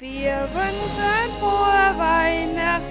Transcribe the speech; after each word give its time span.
Wir 0.00 0.48
wünschen 0.52 1.40
frohe 1.40 1.98
Weihnachten. 1.98 2.84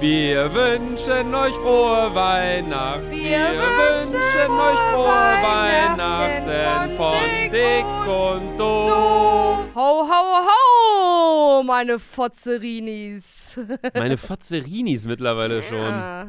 Wir 0.00 0.54
wünschen 0.54 1.34
euch 1.34 1.54
frohe 1.56 2.14
Weihnachten. 2.14 3.10
Wir 3.10 3.48
wünschen 3.48 4.52
euch 4.52 4.78
frohe 4.92 5.42
Weihnachten 5.42 6.96
von 6.96 7.14
dick 7.50 7.84
und 8.06 8.56
doof. 8.56 9.74
Ho, 9.74 10.08
ho, 10.08 10.46
ho, 10.46 11.62
meine 11.64 11.98
Fotzerinis. 11.98 13.58
Meine 13.94 14.16
Fazzerinis 14.16 15.04
mittlerweile 15.04 15.64
schon. 15.64 15.78
Ja. 15.78 16.28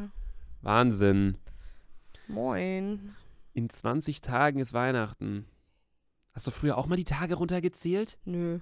Wahnsinn. 0.63 1.37
Moin. 2.27 3.13
In 3.53 3.69
20 3.69 4.21
Tagen 4.21 4.57
ist 4.57 4.73
Weihnachten. 4.73 5.45
Hast 6.31 6.47
du 6.47 6.51
früher 6.51 6.79
auch 6.79 6.87
mal 6.87 6.95
die 6.95 7.03
Tage 7.03 7.35
runtergezählt? 7.35 8.17
Nö. 8.25 8.61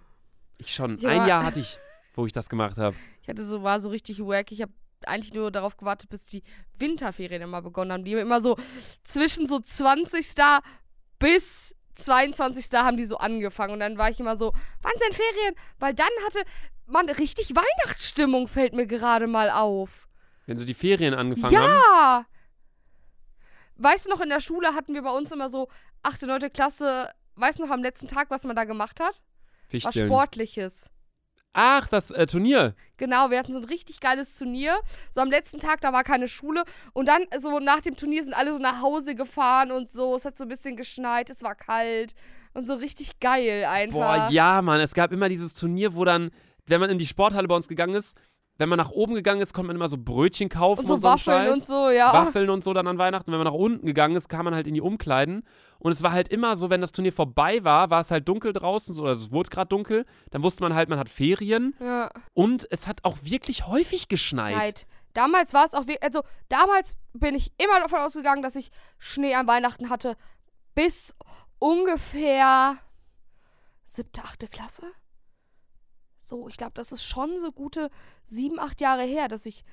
Ich 0.62 0.74
schon. 0.74 0.98
Ja, 1.00 1.10
Ein 1.10 1.28
Jahr 1.28 1.44
hatte 1.46 1.60
ich, 1.60 1.78
wo 2.14 2.26
ich 2.26 2.32
das 2.32 2.50
gemacht 2.50 2.78
habe. 2.78 2.96
Ich 3.22 3.28
hatte 3.28 3.44
so, 3.44 3.64
war 3.64 3.80
so 3.80 3.90
richtig 3.90 4.20
wack. 4.20 4.52
Ich 4.52 4.62
habe 4.62 4.72
eigentlich 5.06 5.34
nur 5.34 5.52
darauf 5.52 5.78
gewartet, 5.78 6.10
bis 6.10 6.26
die 6.28 6.44
Winterferien 6.78 7.42
immer 7.42 7.62
begonnen 7.62 7.92
haben. 7.92 8.06
Die 8.06 8.14
haben 8.14 8.22
immer 8.22 8.42
so 8.42 8.58
zwischen 9.04 9.48
so 9.48 9.60
20. 9.60 10.36
bis 11.18 11.76
22. 11.96 12.72
haben 12.74 12.98
die 12.98 13.06
so 13.06 13.18
angefangen. 13.18 13.74
Und 13.74 13.80
dann 13.80 13.98
war 13.98 14.10
ich 14.10 14.20
immer 14.20 14.38
so, 14.38 14.54
wann 14.82 14.94
sind 15.00 15.16
Ferien? 15.16 15.56
Weil 15.80 15.94
dann 15.94 16.10
hatte 16.26 16.44
man 16.86 17.10
richtig 17.10 17.54
Weihnachtsstimmung, 17.56 18.48
fällt 18.48 18.74
mir 18.74 18.86
gerade 18.86 19.28
mal 19.28 19.50
auf. 19.50 20.08
Wenn 20.46 20.58
so 20.58 20.66
die 20.66 20.74
Ferien 20.74 21.14
angefangen 21.14 21.58
haben. 21.58 21.72
Ja! 21.72 22.26
Weißt 23.78 24.06
du 24.06 24.10
noch, 24.12 24.22
in 24.22 24.30
der 24.30 24.42
Schule 24.42 24.76
hatten 24.76 24.94
wir 24.94 25.02
bei 25.02 25.12
uns 25.12 25.32
immer 25.32 25.50
so 25.50 25.68
8., 26.04 26.24
9. 26.24 26.54
Klasse, 26.54 27.10
weißt 27.36 27.60
du 27.60 27.64
noch 27.64 27.72
am 27.72 27.82
letzten 27.82 28.08
Tag, 28.08 28.30
was 28.30 28.44
man 28.44 28.56
da 28.56 28.66
gemacht 28.66 29.00
hat? 29.00 29.22
Was 29.72 29.84
Fichteln. 29.84 30.08
Sportliches. 30.08 30.90
Ach, 31.54 31.88
das 31.88 32.12
äh, 32.12 32.26
Turnier. 32.28 32.76
Genau, 32.98 33.30
wir 33.30 33.38
hatten 33.38 33.52
so 33.52 33.60
ein 33.60 33.66
richtig 33.66 34.00
geiles 34.00 34.38
Turnier. 34.38 34.80
So 35.10 35.22
am 35.22 35.30
letzten 35.30 35.60
Tag, 35.60 35.82
da 35.82 35.92
war 35.92 36.04
keine 36.04 36.30
Schule. 36.30 36.64
Und 36.94 37.08
dann, 37.08 37.24
so 37.38 37.60
nach 37.60 37.82
dem 37.82 37.96
Turnier, 37.96 38.24
sind 38.24 38.34
alle 38.34 38.54
so 38.54 38.60
nach 38.60 38.82
Hause 38.82 39.16
gefahren 39.16 39.72
und 39.72 39.90
so. 39.90 40.16
Es 40.16 40.24
hat 40.24 40.38
so 40.38 40.46
ein 40.46 40.50
bisschen 40.50 40.78
geschneit, 40.78 41.30
es 41.30 41.44
war 41.44 41.56
kalt. 41.56 42.14
Und 42.54 42.68
so 42.68 42.76
richtig 42.76 43.20
geil 43.20 43.66
einfach. 43.66 44.28
Boah, 44.28 44.30
ja, 44.32 44.62
Mann. 44.62 44.80
Es 44.80 44.94
gab 44.94 45.12
immer 45.12 45.28
dieses 45.28 45.54
Turnier, 45.54 45.94
wo 45.96 46.06
dann, 46.06 46.32
wenn 46.68 46.80
man 46.80 46.90
in 46.90 46.98
die 46.98 47.06
Sporthalle 47.08 47.48
bei 47.48 47.56
uns 47.56 47.68
gegangen 47.68 47.96
ist, 47.96 48.18
wenn 48.62 48.70
man 48.70 48.78
nach 48.78 48.92
oben 48.92 49.16
gegangen 49.16 49.42
ist, 49.42 49.54
konnte 49.54 49.68
man 49.68 49.76
immer 49.76 49.90
so 49.90 49.98
Brötchen 49.98 50.48
kaufen 50.48 50.86
Und 50.86 50.92
und 50.92 51.00
so 51.00 51.02
so, 51.02 51.08
einen 51.08 51.14
Waffeln 51.20 51.46
Scheiß. 51.48 51.54
und 51.54 51.64
so, 51.66 51.90
ja. 51.90 52.14
Waffeln 52.14 52.50
und 52.50 52.64
so 52.64 52.74
dann 52.74 52.88
an 52.88 52.98
Weihnachten. 52.98 53.32
Wenn 53.32 53.40
man 53.40 53.48
nach 53.48 53.54
unten 53.54 53.86
gegangen 53.86 54.16
ist, 54.16 54.30
kam 54.30 54.46
man 54.46 54.56
halt 54.56 54.68
in 54.68 54.74
die 54.76 54.82
Umkleiden. 54.82 55.44
Und 55.80 55.92
es 55.92 56.04
war 56.04 56.12
halt 56.14 56.30
immer 56.30 56.56
so, 56.56 56.70
wenn 56.70 56.80
das 56.80 56.92
Turnier 56.92 57.12
vorbei 57.12 57.64
war, 57.64 57.90
war 57.90 58.00
es 58.02 58.12
halt 58.12 58.28
dunkel 58.30 58.54
draußen, 58.54 58.94
so, 58.94 59.06
also 59.06 59.26
es 59.26 59.32
wurde 59.32 59.50
gerade 59.50 59.68
dunkel. 59.68 60.06
Dann 60.30 60.44
wusste 60.44 60.64
man 60.64 60.76
halt, 60.76 60.88
man 60.90 61.00
hat 61.00 61.10
Ferien. 61.10 61.76
ja. 61.80 62.10
Und 62.34 62.68
es 62.72 62.88
hat 62.88 63.04
auch 63.04 63.18
wirklich 63.24 63.68
häufig 63.68 64.08
geschneit. 64.08 64.56
Neid. 64.56 64.86
Damals 65.14 65.54
war 65.54 65.66
es 65.66 65.74
auch 65.74 65.82
wirklich, 65.88 66.04
also 66.04 66.22
damals 66.48 66.96
bin 67.14 67.36
ich 67.36 67.52
immer 67.58 67.80
davon 67.82 68.00
ausgegangen, 68.00 68.42
dass 68.44 68.56
ich 68.56 68.72
Schnee 69.00 69.36
an 69.36 69.48
Weihnachten 69.48 69.90
hatte. 69.90 70.16
Bis 70.76 71.14
ungefähr 71.60 72.78
siebte, 73.84 74.22
achte 74.24 74.48
Klasse. 74.48 74.84
So, 76.24 76.48
ich 76.48 76.58
glaube, 76.58 76.74
das 76.76 76.92
ist 76.92 77.04
schon 77.04 77.38
so 77.40 77.52
gute 77.52 77.90
sieben, 78.26 78.60
acht 78.60 78.80
Jahre 78.80 79.04
her, 79.04 79.28
dass 79.28 79.46
ich 79.46 79.64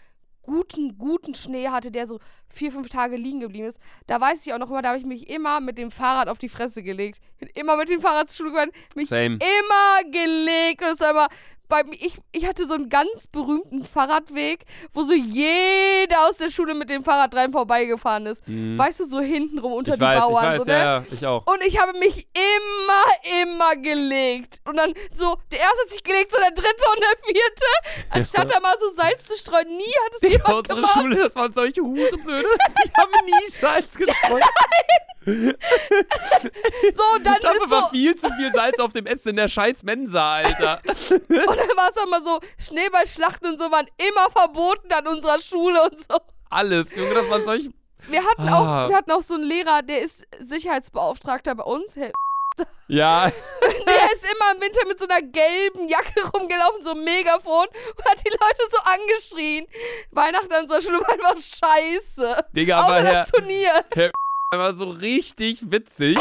guten, 0.42 0.96
guten 0.96 1.34
Schnee 1.34 1.68
hatte, 1.68 1.90
der 1.90 2.06
so 2.06 2.20
vier, 2.48 2.72
fünf 2.72 2.88
Tage 2.88 3.16
liegen 3.16 3.40
geblieben 3.40 3.66
ist. 3.66 3.78
Da 4.06 4.18
weiß 4.18 4.46
ich 4.46 4.54
auch 4.54 4.58
noch 4.58 4.70
immer, 4.70 4.80
da 4.80 4.88
habe 4.88 4.98
ich 4.98 5.04
mich 5.04 5.28
immer 5.28 5.60
mit 5.60 5.76
dem 5.76 5.90
Fahrrad 5.90 6.28
auf 6.28 6.38
die 6.38 6.48
Fresse 6.48 6.82
gelegt. 6.82 7.20
Ich 7.32 7.38
bin 7.38 7.48
immer 7.50 7.76
mit 7.76 7.90
dem 7.90 8.00
Fahrrad 8.00 8.30
zur 8.30 8.46
Schule 8.46 8.50
gegangen, 8.52 8.72
mich 8.94 9.10
Same. 9.10 9.34
immer 9.34 10.10
gelegt. 10.10 10.82
Und 10.82 10.88
es 10.88 11.00
war 11.00 11.10
immer 11.10 11.28
bei 11.68 11.84
mir, 11.84 11.94
ich, 11.94 12.16
ich 12.32 12.46
hatte 12.46 12.66
so 12.66 12.74
einen 12.74 12.88
ganz 12.88 13.26
berühmten 13.26 13.84
Fahrradweg, 13.84 14.64
wo 14.92 15.02
so 15.02 15.12
jeder 15.12 16.26
aus 16.26 16.38
der 16.38 16.50
Schule 16.50 16.74
mit 16.74 16.90
dem 16.90 17.04
Fahrrad 17.04 17.34
rein 17.34 17.52
vorbeigefahren 17.52 18.26
ist. 18.26 18.46
Mhm. 18.48 18.78
Weißt 18.78 19.00
du, 19.00 19.04
so 19.04 19.20
hintenrum 19.20 19.72
unter 19.72 19.92
ich 19.92 19.98
die 19.98 20.04
weiß, 20.04 20.20
Bauern. 20.20 20.44
ich 20.44 20.50
weiß, 20.50 20.58
so, 20.58 20.64
ne? 20.64 20.72
ja, 20.72 20.98
ja, 20.98 21.04
ich 21.10 21.26
auch. 21.26 21.46
Und 21.46 21.62
ich 21.64 21.78
habe 21.80 21.98
mich 21.98 22.26
immer, 22.34 23.42
immer 23.42 23.76
gelegt. 23.76 24.60
Und 24.64 24.76
dann 24.76 24.94
so, 25.12 25.36
der 25.52 25.60
erste 25.60 25.78
hat 25.82 25.90
sich 25.90 26.02
gelegt, 26.02 26.32
so 26.32 26.38
der 26.38 26.52
dritte 26.52 26.84
und 26.94 27.00
der 27.00 27.24
vierte. 27.24 28.08
Anstatt 28.10 28.50
da 28.50 28.60
mal 28.60 28.76
so 28.78 28.88
Salz 28.94 29.24
zu 29.26 29.36
streuen, 29.36 29.68
nie 29.76 29.94
hat 30.06 30.12
es 30.20 30.30
jemand 30.30 30.54
Unsere 30.58 30.80
gemacht. 30.80 30.94
Schule, 30.94 31.16
das 31.16 31.34
waren 31.36 31.52
solche 31.52 31.82
Hurensöhne. 31.82 32.42
Die 32.84 32.90
haben 32.96 33.12
nie 33.24 33.50
Salz 33.50 33.94
gestreut. 33.94 34.42
So, 36.94 37.02
dann 37.22 37.34
Ich 37.34 37.40
glaube, 37.40 37.56
ist 37.64 37.70
war 37.70 37.82
so, 37.84 37.88
viel 37.88 38.14
zu 38.16 38.28
viel 38.34 38.52
Salz 38.52 38.78
auf 38.78 38.92
dem 38.92 39.06
Essen 39.06 39.30
in 39.30 39.36
der 39.36 39.48
scheiß 39.48 39.82
Mensa, 39.82 40.34
Alter. 40.36 40.80
und 41.10 41.28
dann 41.30 41.76
war 41.76 41.88
es 41.90 41.96
auch 41.98 42.06
mal 42.08 42.22
so, 42.22 42.40
Schneeballschlachten 42.58 43.48
und 43.50 43.58
so 43.58 43.70
waren 43.70 43.86
immer 43.98 44.30
verboten 44.30 44.92
an 44.92 45.06
unserer 45.06 45.38
Schule 45.38 45.82
und 45.84 46.00
so. 46.00 46.18
Alles, 46.50 46.94
Junge, 46.94 47.14
das 47.14 47.28
waren 47.28 47.44
solche. 47.44 47.70
Wir 48.08 48.24
hatten 48.24 48.48
Ah. 48.48 48.84
auch, 48.84 48.88
wir 48.88 48.96
hatten 48.96 49.10
auch 49.10 49.22
so 49.22 49.34
einen 49.34 49.44
Lehrer, 49.44 49.82
der 49.82 50.02
ist 50.02 50.24
Sicherheitsbeauftragter 50.40 51.54
bei 51.56 51.64
uns. 51.64 51.96
Herr 51.96 52.12
Ja, 52.86 53.30
Der 53.86 54.12
ist 54.12 54.24
immer 54.24 54.54
im 54.54 54.60
Winter 54.60 54.86
mit 54.86 54.98
so 54.98 55.06
einer 55.08 55.20
gelben 55.22 55.88
Jacke 55.88 56.26
rumgelaufen, 56.32 56.82
so 56.82 56.90
ein 56.92 57.04
Megafon 57.04 57.66
und 57.66 58.04
hat 58.04 58.18
die 58.24 58.30
Leute 58.30 58.62
so 58.70 58.78
angeschrien. 58.78 59.66
Weihnachten 60.10 60.52
an 60.52 60.62
unserer 60.62 60.80
Schule 60.80 61.00
war 61.00 61.10
einfach 61.10 61.36
scheiße. 61.36 62.44
Digga, 62.54 62.78
aber 62.80 62.94
Außer 62.96 63.02
Herr, 63.04 63.12
das 63.12 63.30
Turnier. 63.30 63.84
Er 63.90 64.10
war 64.56 64.74
so 64.74 64.88
richtig 64.90 65.70
witzig. 65.70 66.16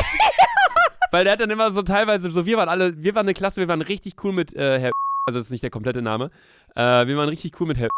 Weil 1.11 1.23
der 1.23 1.33
hat 1.33 1.39
dann 1.39 1.49
immer 1.49 1.71
so 1.71 1.81
teilweise, 1.81 2.29
so 2.29 2.45
wir 2.45 2.57
waren 2.57 2.67
alle, 2.67 3.01
wir 3.01 3.15
waren 3.15 3.25
eine 3.25 3.33
Klasse, 3.33 3.61
wir 3.61 3.67
waren 3.69 3.81
richtig 3.81 4.15
cool 4.23 4.33
mit 4.33 4.53
äh, 4.55 4.79
Herr 4.79 4.91
also 5.25 5.39
das 5.39 5.47
ist 5.47 5.51
nicht 5.51 5.63
der 5.63 5.69
komplette 5.69 6.01
Name. 6.01 6.31
Äh, 6.75 7.07
wir 7.07 7.17
waren 7.17 7.29
richtig 7.29 7.59
cool 7.59 7.67
mit 7.67 7.77
Herr 7.77 7.89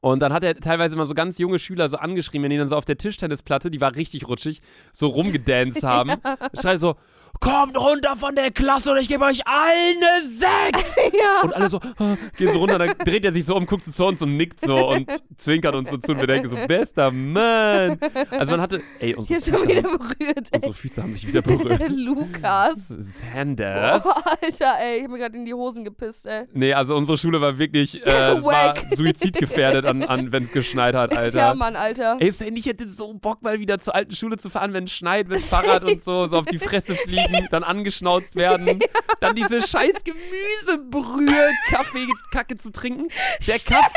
und 0.00 0.20
dann 0.20 0.32
hat 0.32 0.42
er 0.42 0.56
teilweise 0.56 0.96
immer 0.96 1.06
so 1.06 1.14
ganz 1.14 1.38
junge 1.38 1.58
Schüler 1.58 1.88
so 1.88 1.96
angeschrien, 1.96 2.42
wenn 2.42 2.50
die 2.50 2.56
dann 2.56 2.68
so 2.68 2.76
auf 2.76 2.84
der 2.84 2.96
Tischtennisplatte, 2.96 3.70
die 3.70 3.80
war 3.80 3.94
richtig 3.94 4.26
rutschig, 4.26 4.60
so 4.90 5.06
rumgedanced 5.06 5.84
haben. 5.84 6.14
Schreit 6.60 6.80
so, 6.80 6.96
kommt 7.40 7.76
runter 7.76 8.16
von 8.16 8.34
der 8.34 8.50
Klasse 8.50 8.90
oder 8.92 9.00
ich 9.00 9.08
gebe 9.08 9.24
euch 9.24 9.46
allen 9.46 9.92
eine 10.02 10.22
Sechs. 10.22 10.96
ja. 11.12 11.42
Und 11.42 11.54
alle 11.54 11.68
so, 11.68 11.80
ah, 11.98 12.16
gehen 12.36 12.50
so 12.50 12.58
runter, 12.58 12.78
dann 12.78 12.94
dreht 13.04 13.24
er 13.24 13.32
sich 13.32 13.44
so 13.44 13.56
um, 13.56 13.66
guckt 13.66 13.84
so 13.84 13.92
zu 13.92 14.04
uns 14.04 14.22
und 14.22 14.36
nickt 14.36 14.60
so 14.60 14.90
und 14.90 15.08
zwinkert 15.36 15.74
uns 15.74 15.90
so 15.90 15.96
zu 15.96 16.12
und 16.12 16.20
wir 16.20 16.26
denken 16.26 16.48
so, 16.48 16.56
bester 16.66 17.10
Mann. 17.10 17.98
Also 18.30 18.52
man 18.52 18.60
hatte, 18.60 18.82
ey, 19.00 19.14
unsere 19.14 19.40
Füße, 19.40 19.68
wieder 19.68 19.88
haben, 19.88 19.98
berührt, 19.98 20.48
unsere 20.54 20.74
Füße 20.74 21.02
haben 21.02 21.14
sich 21.14 21.26
wieder 21.26 21.42
berührt. 21.42 21.88
Lukas. 21.94 22.88
Sanders. 22.88 24.04
Oh, 24.04 24.30
Alter, 24.42 24.74
ey. 24.80 24.98
Ich 24.98 25.04
hab 25.04 25.10
mir 25.10 25.18
gerade 25.18 25.36
in 25.36 25.44
die 25.44 25.54
Hosen 25.54 25.84
gepisst, 25.84 26.26
ey. 26.26 26.46
Nee, 26.52 26.72
also 26.72 26.96
unsere 26.96 27.18
Schule 27.18 27.40
war 27.40 27.58
wirklich, 27.58 28.04
äh, 28.06 28.10
es 28.38 28.44
war 28.44 28.74
suizidgefährdet, 28.90 29.84
an, 29.84 30.02
an, 30.02 30.32
wenn 30.32 30.44
es 30.44 30.52
geschneit 30.52 30.94
hat, 30.94 31.16
Alter. 31.16 31.38
Ja, 31.38 31.54
Mann, 31.54 31.76
Alter. 31.76 32.16
Ey, 32.18 32.32
Sandy, 32.32 32.60
ich 32.60 32.66
hätte 32.66 32.88
so 32.88 33.12
Bock, 33.14 33.42
mal 33.42 33.58
wieder 33.58 33.78
zur 33.78 33.94
alten 33.94 34.14
Schule 34.14 34.36
zu 34.36 34.50
fahren, 34.50 34.72
wenn 34.72 34.84
es 34.84 34.92
schneit, 34.92 35.28
mit 35.28 35.40
Fahrrad 35.40 35.84
und 35.84 36.02
so, 36.02 36.26
so 36.26 36.38
auf 36.38 36.46
die 36.46 36.58
Fresse 36.58 36.94
fliegen, 36.94 37.21
dann 37.50 37.62
angeschnauzt 37.62 38.36
werden, 38.36 38.80
dann 39.20 39.34
diese 39.34 39.62
scheiß 39.62 40.04
Gemüsebrühe, 40.04 41.50
Kaffee, 41.68 42.06
Kacke 42.32 42.56
zu 42.58 42.72
trinken. 42.72 43.08
Der, 43.46 43.58
Kaff 43.58 43.92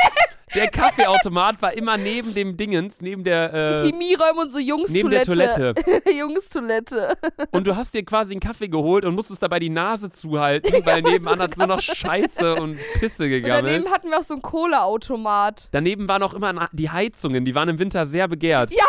der 0.54 0.68
Kaffeeautomat 0.70 1.60
war 1.60 1.72
immer 1.72 1.96
neben 1.96 2.32
dem 2.34 2.56
Dingens, 2.56 3.00
neben 3.00 3.24
der, 3.24 3.52
äh, 3.52 3.90
Chemieräume 3.90 4.42
und 4.42 4.50
so 4.50 4.58
neben 4.58 5.10
der. 5.10 5.24
Toilette. 5.24 5.74
Jungstoilette. 6.18 7.16
Und 7.50 7.66
du 7.66 7.74
hast 7.74 7.94
dir 7.94 8.04
quasi 8.04 8.32
einen 8.34 8.40
Kaffee 8.40 8.68
geholt 8.68 9.04
und 9.04 9.14
musstest 9.14 9.42
dabei 9.42 9.58
die 9.58 9.70
Nase 9.70 10.10
zuhalten, 10.10 10.84
weil 10.84 11.02
nebenan 11.02 11.40
hat 11.40 11.54
so 11.54 11.66
noch 11.66 11.80
Scheiße 11.80 12.54
und 12.56 12.78
Pisse 13.00 13.24
Und 13.24 13.30
gegammelt. 13.30 13.66
daneben 13.66 13.90
hatten 13.90 14.10
wir 14.10 14.18
auch 14.18 14.22
so 14.22 14.34
einen 14.34 14.42
Cola-Automat. 14.42 15.68
Daneben 15.72 16.08
waren 16.08 16.22
auch 16.22 16.34
immer 16.34 16.68
die 16.72 16.90
Heizungen, 16.90 17.44
die 17.44 17.54
waren 17.54 17.68
im 17.68 17.78
Winter 17.78 18.06
sehr 18.06 18.28
begehrt. 18.28 18.70
Ja, 18.70 18.84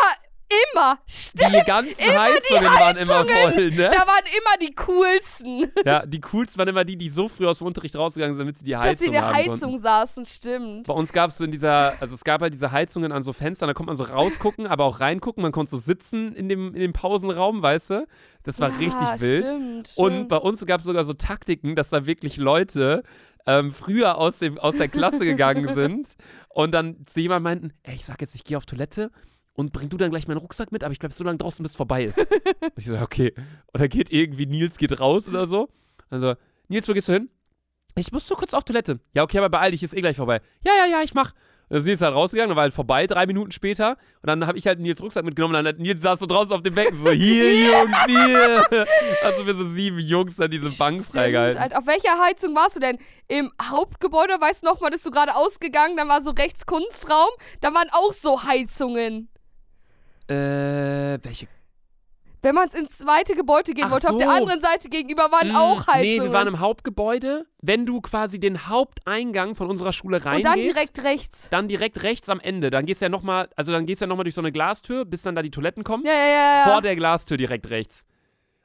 immer. 0.72 0.98
Stimmt. 1.06 1.54
Die 1.54 1.64
ganzen 1.64 1.92
Immer 1.98 2.20
Heizungen 2.22 2.60
die 2.60 2.80
waren 2.80 2.96
immer 2.96 3.18
Heizungen. 3.18 3.52
voll, 3.54 3.70
ne? 3.70 3.90
Da 3.94 4.06
waren 4.06 4.24
immer 4.26 4.56
die 4.60 4.74
coolsten. 4.74 5.72
Ja, 5.84 6.06
die 6.06 6.20
coolsten 6.20 6.58
waren 6.58 6.68
immer 6.68 6.84
die, 6.84 6.96
die 6.96 7.10
so 7.10 7.28
früh 7.28 7.46
aus 7.46 7.58
dem 7.58 7.66
Unterricht 7.66 7.96
rausgegangen 7.96 8.34
sind, 8.36 8.44
damit 8.44 8.58
sie 8.58 8.64
die 8.64 8.72
Dass 8.72 8.82
sie 8.82 8.88
Heizung 8.90 9.06
in 9.06 9.12
der 9.12 9.32
Heizung 9.32 9.58
konnten. 9.60 9.78
saßen, 9.78 10.26
stimmt. 10.26 10.86
Bei 10.86 10.94
uns 10.94 11.12
gab 11.12 11.30
es 11.30 11.38
so 11.38 11.44
in 11.44 11.50
dieser, 11.50 12.00
also 12.00 12.14
es 12.14 12.24
gab 12.24 12.40
halt 12.42 12.52
diese 12.52 12.72
Heizungen 12.72 13.12
an 13.12 13.22
so 13.22 13.32
Fenstern, 13.32 13.68
da 13.68 13.74
konnte 13.74 13.88
man 13.88 13.96
so 13.96 14.04
rausgucken, 14.04 14.66
aber 14.66 14.84
auch 14.84 15.00
reingucken. 15.00 15.42
Man 15.42 15.52
konnte 15.52 15.70
so 15.70 15.76
sitzen 15.78 16.34
in 16.34 16.48
dem, 16.48 16.74
in 16.74 16.80
dem 16.80 16.92
Pausenraum, 16.92 17.62
weißt 17.62 17.90
du? 17.90 18.06
Das 18.42 18.60
war 18.60 18.70
ja, 18.70 18.76
richtig 18.76 19.20
wild. 19.20 19.46
Stimmt, 19.48 19.92
Und 19.96 20.12
stimmt. 20.12 20.28
bei 20.28 20.36
uns 20.38 20.64
gab 20.66 20.80
es 20.80 20.86
sogar 20.86 21.04
so 21.04 21.12
Taktiken, 21.12 21.76
dass 21.76 21.90
da 21.90 22.06
wirklich 22.06 22.36
Leute 22.38 23.02
ähm, 23.46 23.72
früher 23.72 24.18
aus, 24.18 24.38
dem, 24.38 24.58
aus 24.58 24.76
der 24.76 24.88
Klasse 24.88 25.24
gegangen 25.24 25.68
sind 25.74 26.14
und 26.48 26.72
dann 26.72 27.04
zu 27.06 27.20
jemandem 27.20 27.42
meinten, 27.44 27.72
ey, 27.82 27.94
ich 27.94 28.04
sag 28.04 28.20
jetzt, 28.20 28.34
ich 28.34 28.44
gehe 28.44 28.56
auf 28.56 28.66
Toilette 28.66 29.10
und 29.58 29.72
bring 29.72 29.88
du 29.88 29.96
dann 29.96 30.10
gleich 30.10 30.28
meinen 30.28 30.36
Rucksack 30.36 30.70
mit, 30.70 30.84
aber 30.84 30.92
ich 30.92 31.00
bleib 31.00 31.12
so 31.12 31.24
lange 31.24 31.38
draußen, 31.38 31.64
bis 31.64 31.72
es 31.72 31.76
vorbei 31.76 32.04
ist. 32.04 32.18
Und 32.60 32.72
ich 32.76 32.86
so, 32.86 32.96
okay. 32.96 33.34
Und 33.72 33.80
dann 33.80 33.88
geht 33.88 34.12
irgendwie, 34.12 34.46
Nils 34.46 34.78
geht 34.78 35.00
raus 35.00 35.28
oder 35.28 35.48
so. 35.48 35.68
Also, 36.10 36.36
Nils, 36.68 36.88
wo 36.88 36.92
gehst 36.92 37.08
du 37.08 37.14
hin? 37.14 37.28
Ich 37.96 38.12
muss 38.12 38.30
nur 38.30 38.38
kurz 38.38 38.54
auf 38.54 38.62
Toilette. 38.62 39.00
Ja, 39.14 39.24
okay, 39.24 39.38
aber 39.38 39.48
beeil 39.48 39.72
dich, 39.72 39.82
ist 39.82 39.94
eh 39.94 40.00
gleich 40.00 40.16
vorbei. 40.16 40.40
Ja, 40.64 40.72
ja, 40.78 40.86
ja, 40.86 41.02
ich 41.02 41.12
mach. 41.12 41.32
Dann 41.68 41.78
ist 41.78 41.86
Nils 41.86 42.00
halt 42.00 42.14
rausgegangen, 42.14 42.50
dann 42.50 42.56
war 42.56 42.62
halt 42.62 42.72
vorbei, 42.72 43.08
drei 43.08 43.26
Minuten 43.26 43.50
später. 43.50 43.96
Und 44.22 44.28
dann 44.28 44.46
habe 44.46 44.56
ich 44.58 44.68
halt 44.68 44.78
Nils 44.78 45.02
Rucksack 45.02 45.24
mitgenommen 45.24 45.56
und 45.56 45.64
dann 45.64 45.74
hat 45.74 45.80
Nils 45.80 46.02
saß 46.02 46.20
so 46.20 46.26
draußen 46.26 46.54
auf 46.54 46.62
dem 46.62 46.76
Becken, 46.76 46.94
so, 46.94 47.10
hier, 47.10 47.72
Jungs, 47.72 48.04
hier. 48.06 48.86
Also 49.24 49.44
wir 49.44 49.54
so 49.54 49.66
sieben 49.66 49.98
Jungs 49.98 50.36
dann 50.36 50.52
diese 50.52 50.70
Bank 50.78 51.04
freigehalten. 51.04 51.60
Alter, 51.60 51.78
auf 51.80 51.86
welcher 51.88 52.16
Heizung 52.24 52.54
warst 52.54 52.76
du 52.76 52.80
denn? 52.80 52.98
Im 53.26 53.50
Hauptgebäude, 53.60 54.40
weißt 54.40 54.62
du 54.62 54.66
noch 54.66 54.80
mal, 54.80 54.90
bist 54.90 55.04
du 55.04 55.10
gerade 55.10 55.34
ausgegangen, 55.34 55.96
dann 55.96 56.06
war 56.06 56.20
so 56.20 56.30
rechts 56.30 56.64
Kunstraum, 56.64 57.30
da 57.60 57.74
waren 57.74 57.88
auch 57.90 58.12
so 58.12 58.44
Heizungen. 58.44 59.28
Äh, 60.28 61.18
welche? 61.22 61.46
Wenn 62.40 62.54
man 62.54 62.68
ins 62.68 62.98
zweite 62.98 63.34
Gebäude 63.34 63.72
gehen 63.74 63.86
Ach 63.86 63.90
wollte, 63.90 64.10
auf 64.10 64.16
der 64.16 64.28
so. 64.28 64.32
anderen 64.32 64.60
Seite 64.60 64.88
gegenüber 64.88 65.24
waren 65.32 65.48
Hm, 65.48 65.56
auch 65.56 65.86
Heizungen. 65.88 66.02
Nee, 66.02 66.20
wir 66.22 66.32
waren 66.32 66.46
im 66.46 66.60
Hauptgebäude. 66.60 67.46
Wenn 67.60 67.84
du 67.84 68.00
quasi 68.00 68.38
den 68.38 68.68
Haupteingang 68.68 69.56
von 69.56 69.68
unserer 69.68 69.92
Schule 69.92 70.24
reingehst. 70.24 70.46
Und 70.46 70.54
dann 70.54 70.62
direkt 70.62 71.02
rechts. 71.02 71.48
Dann 71.50 71.66
direkt 71.66 72.02
rechts 72.04 72.28
am 72.28 72.38
Ende. 72.38 72.70
Dann 72.70 72.86
gehst 72.86 73.00
du 73.00 73.06
ja 73.06 73.08
nochmal, 73.08 73.48
also 73.56 73.72
dann 73.72 73.86
gehst 73.86 74.00
du 74.00 74.04
ja 74.04 74.06
nochmal 74.08 74.22
durch 74.22 74.36
so 74.36 74.40
eine 74.40 74.52
Glastür, 74.52 75.04
bis 75.04 75.22
dann 75.22 75.34
da 75.34 75.42
die 75.42 75.50
Toiletten 75.50 75.82
kommen. 75.82 76.04
Ja, 76.06 76.12
ja, 76.12 76.18
ja. 76.26 76.58
ja. 76.66 76.72
Vor 76.72 76.82
der 76.82 76.94
Glastür 76.94 77.36
direkt 77.36 77.70
rechts. 77.70 78.06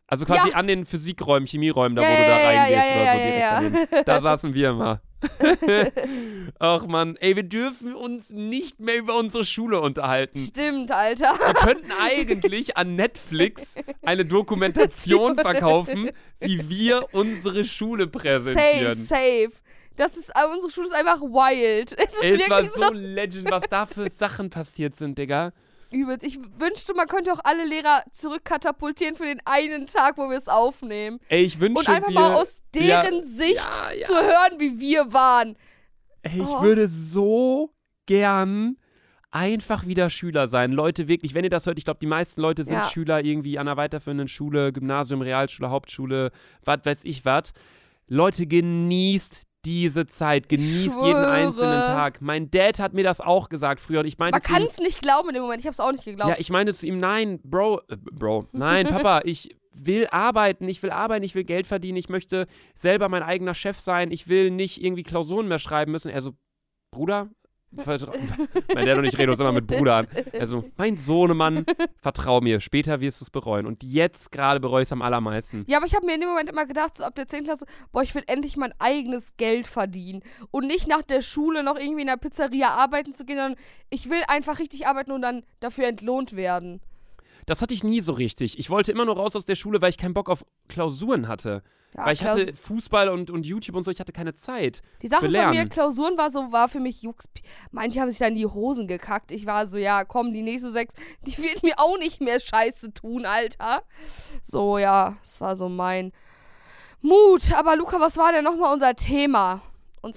Also 0.05 0.25
quasi 0.25 0.49
Ja. 0.49 0.55
an 0.55 0.67
den 0.67 0.85
Physikräumen, 0.85 1.47
Chemieräumen, 1.47 1.95
da 1.95 2.03
Ja, 2.03 2.09
wo 2.09 2.21
du 2.21 2.27
da 2.27 2.35
reingehst 2.35 2.89
ja, 2.89 3.01
oder 3.01 3.11
so 3.11 3.17
direkt 3.17 3.87
daneben. 3.89 4.05
Da 4.05 4.21
saßen 4.21 4.53
wir 4.53 4.69
immer. 4.69 5.01
Ach 6.59 6.85
man, 6.85 7.15
ey, 7.17 7.35
wir 7.35 7.43
dürfen 7.43 7.95
uns 7.95 8.31
nicht 8.31 8.79
mehr 8.79 8.97
über 8.97 9.17
unsere 9.17 9.43
Schule 9.43 9.81
unterhalten. 9.81 10.39
Stimmt, 10.39 10.91
Alter. 10.91 11.33
Wir 11.33 11.53
könnten 11.53 11.91
eigentlich 12.01 12.77
an 12.77 12.95
Netflix 12.95 13.75
eine 14.03 14.25
Dokumentation 14.25 15.35
verkaufen, 15.37 16.11
wie 16.39 16.69
wir 16.69 17.07
unsere 17.13 17.65
Schule 17.65 18.03
Safe, 18.05 18.11
präsentieren. 18.19 18.95
safe. 18.95 19.51
Das 19.95 20.17
ist, 20.17 20.31
unsere 20.51 20.71
Schule 20.71 20.87
ist 20.87 20.93
einfach 20.93 21.21
wild. 21.21 21.93
Es 21.97 22.13
ist 22.13 22.23
es 22.23 22.49
war 22.49 22.63
wirklich 22.63 22.71
so 22.71 22.91
legend, 22.93 23.51
was 23.51 23.63
da 23.69 23.85
für 23.85 24.09
Sachen 24.09 24.49
passiert 24.49 24.95
sind, 24.95 25.17
Digga. 25.17 25.53
Übelst. 25.93 26.23
Ich 26.25 26.37
wünschte, 26.59 26.93
man 26.93 27.07
könnte 27.07 27.31
auch 27.33 27.39
alle 27.43 27.65
Lehrer 27.65 28.03
zurückkatapultieren 28.11 29.15
für 29.15 29.25
den 29.25 29.39
einen 29.45 29.85
Tag, 29.87 30.17
wo 30.17 30.29
wir 30.29 30.37
es 30.37 30.47
aufnehmen. 30.47 31.19
Ey, 31.29 31.43
ich 31.43 31.59
wünsche 31.59 31.79
Und 31.79 31.89
einfach 31.89 32.09
wir, 32.09 32.19
mal 32.19 32.35
aus 32.35 32.61
Ja, 32.75 33.03
deren 33.03 33.23
Sicht 33.23 33.55
ja, 33.55 33.91
ja. 33.97 34.05
zu 34.05 34.13
hören, 34.15 34.59
wie 34.59 34.79
wir 34.79 35.13
waren. 35.13 35.55
Ey, 36.23 36.39
ich 36.41 36.47
Oh. 36.47 36.61
würde 36.61 36.87
so 36.87 37.71
gern 38.05 38.77
einfach 39.31 39.87
wieder 39.87 40.09
Schüler 40.09 40.47
sein. 40.47 40.71
Leute, 40.71 41.07
wirklich, 41.07 41.33
wenn 41.33 41.43
ihr 41.43 41.49
das 41.49 41.65
hört, 41.65 41.77
ich 41.79 41.85
glaube, 41.85 41.99
die 41.99 42.05
meisten 42.07 42.39
Leute 42.41 42.63
sind 42.63 42.73
Ja. 42.75 42.87
Schüler 42.87 43.23
irgendwie 43.23 43.57
an 43.57 43.67
einer 43.67 43.77
weiterführenden 43.77 44.27
Schule, 44.27 44.71
Gymnasium, 44.71 45.21
Realschule, 45.21 45.69
Hauptschule, 45.69 46.31
was 46.63 46.85
weiß 46.85 47.03
ich 47.05 47.25
was. 47.25 47.53
Leute, 48.07 48.45
genießt 48.45 49.43
diese 49.65 50.07
Zeit, 50.07 50.49
genießt 50.49 51.01
jeden 51.03 51.23
einzelnen 51.23 51.83
Tag. 51.83 52.21
Mein 52.21 52.51
Dad 52.51 52.79
hat 52.79 52.93
mir 52.93 53.03
das 53.03 53.21
auch 53.21 53.49
gesagt 53.49 53.79
früher 53.79 54.01
und 54.01 54.05
ich 54.05 54.17
meinte 54.17 54.37
Man 54.37 54.43
kann 54.43 54.63
es 54.63 54.77
nicht 54.79 55.01
glauben 55.01 55.29
in 55.29 55.35
dem 55.35 55.43
Moment. 55.43 55.61
Ich 55.61 55.65
habe 55.65 55.73
es 55.73 55.79
auch 55.79 55.91
nicht 55.91 56.05
geglaubt. 56.05 56.29
ja, 56.29 56.35
ich 56.37 56.49
meinte 56.49 56.73
zu 56.73 56.85
ihm, 56.85 56.99
nein, 56.99 57.39
Bro, 57.43 57.81
äh, 57.89 57.97
Bro, 57.97 58.47
nein, 58.51 58.87
Papa, 58.87 59.21
ich 59.25 59.55
will 59.75 60.07
arbeiten, 60.11 60.67
ich 60.67 60.83
will 60.83 60.91
arbeiten, 60.91 61.23
ich 61.23 61.35
will 61.35 61.43
Geld 61.43 61.65
verdienen, 61.65 61.97
ich 61.97 62.09
möchte 62.09 62.47
selber 62.75 63.09
mein 63.09 63.23
eigener 63.23 63.55
Chef 63.55 63.79
sein, 63.79 64.11
ich 64.11 64.27
will 64.27 64.51
nicht 64.51 64.83
irgendwie 64.83 65.03
Klausuren 65.03 65.47
mehr 65.47 65.59
schreiben 65.59 65.91
müssen. 65.91 66.09
Er 66.09 66.21
so, 66.21 66.33
Bruder, 66.91 67.29
mein 68.73 68.85
Dad 68.85 68.97
und 68.97 69.05
ich 69.05 69.17
reden 69.17 69.29
uns 69.31 69.39
immer 69.39 69.51
mit 69.51 69.67
Bruder 69.67 69.95
an. 69.95 70.07
Also, 70.39 70.65
mein 70.77 70.97
Sohnemann, 70.97 71.65
vertrau 72.01 72.41
mir, 72.41 72.59
später 72.59 73.01
wirst 73.01 73.21
du 73.21 73.25
es 73.25 73.29
bereuen. 73.29 73.65
Und 73.65 73.83
jetzt 73.83 74.31
gerade 74.31 74.59
bereue 74.59 74.83
ich 74.83 74.87
es 74.87 74.91
am 74.91 75.01
allermeisten. 75.01 75.65
Ja, 75.67 75.77
aber 75.77 75.85
ich 75.85 75.95
habe 75.95 76.05
mir 76.05 76.15
in 76.15 76.21
dem 76.21 76.29
Moment 76.29 76.49
immer 76.49 76.65
gedacht, 76.65 76.97
so 76.97 77.03
ab 77.03 77.15
der 77.15 77.27
10. 77.27 77.45
Klasse, 77.45 77.65
boah, 77.91 78.03
ich 78.03 78.13
will 78.15 78.23
endlich 78.27 78.57
mein 78.57 78.73
eigenes 78.79 79.35
Geld 79.37 79.67
verdienen. 79.67 80.21
Und 80.51 80.67
nicht 80.67 80.87
nach 80.87 81.01
der 81.01 81.21
Schule 81.21 81.63
noch 81.63 81.77
irgendwie 81.77 82.01
in 82.01 82.07
der 82.07 82.17
Pizzeria 82.17 82.69
arbeiten 82.69 83.13
zu 83.13 83.25
gehen, 83.25 83.37
sondern 83.37 83.59
ich 83.89 84.09
will 84.09 84.21
einfach 84.27 84.59
richtig 84.59 84.87
arbeiten 84.87 85.11
und 85.11 85.21
dann 85.21 85.43
dafür 85.59 85.87
entlohnt 85.87 86.35
werden. 86.35 86.81
Das 87.45 87.61
hatte 87.61 87.73
ich 87.73 87.83
nie 87.83 88.01
so 88.01 88.13
richtig. 88.13 88.57
Ich 88.59 88.69
wollte 88.69 88.91
immer 88.91 89.05
nur 89.05 89.15
raus 89.15 89.35
aus 89.35 89.45
der 89.45 89.55
Schule, 89.55 89.81
weil 89.81 89.89
ich 89.89 89.97
keinen 89.97 90.13
Bock 90.13 90.29
auf 90.29 90.45
Klausuren 90.67 91.27
hatte. 91.27 91.63
Ja, 91.95 92.05
weil 92.05 92.13
ich 92.13 92.21
Klaus- 92.21 92.39
hatte 92.39 92.55
Fußball 92.55 93.09
und, 93.09 93.29
und 93.29 93.45
YouTube 93.45 93.75
und 93.75 93.83
so, 93.83 93.91
ich 93.91 93.99
hatte 93.99 94.11
keine 94.11 94.33
Zeit. 94.33 94.81
Die 95.01 95.07
Sache 95.07 95.21
für 95.21 95.27
ist 95.27 95.33
bei 95.33 95.49
mir. 95.49 95.67
Klausuren 95.67 96.17
war 96.17 96.29
so, 96.29 96.51
war 96.51 96.67
für 96.67 96.79
mich 96.79 97.03
Jux. 97.03 97.25
Manche 97.71 97.99
haben 98.01 98.09
sich 98.09 98.19
dann 98.19 98.29
in 98.29 98.35
die 98.35 98.45
Hosen 98.45 98.87
gekackt. 98.87 99.31
Ich 99.31 99.45
war 99.45 99.67
so, 99.67 99.77
ja, 99.77 100.03
komm, 100.03 100.33
die 100.33 100.41
nächste 100.41 100.71
sechs, 100.71 100.95
die 101.25 101.37
wird 101.37 101.63
mir 101.63 101.75
auch 101.77 101.97
nicht 101.97 102.21
mehr 102.21 102.39
Scheiße 102.39 102.93
tun, 102.93 103.25
Alter. 103.25 103.83
So, 104.41 104.77
ja, 104.77 105.17
das 105.21 105.39
war 105.39 105.55
so 105.55 105.69
mein 105.69 106.11
Mut. 107.01 107.53
Aber 107.53 107.75
Luca, 107.75 107.99
was 107.99 108.17
war 108.17 108.31
denn 108.31 108.43
nochmal 108.43 108.73
unser 108.73 108.95
Thema? 108.95 109.61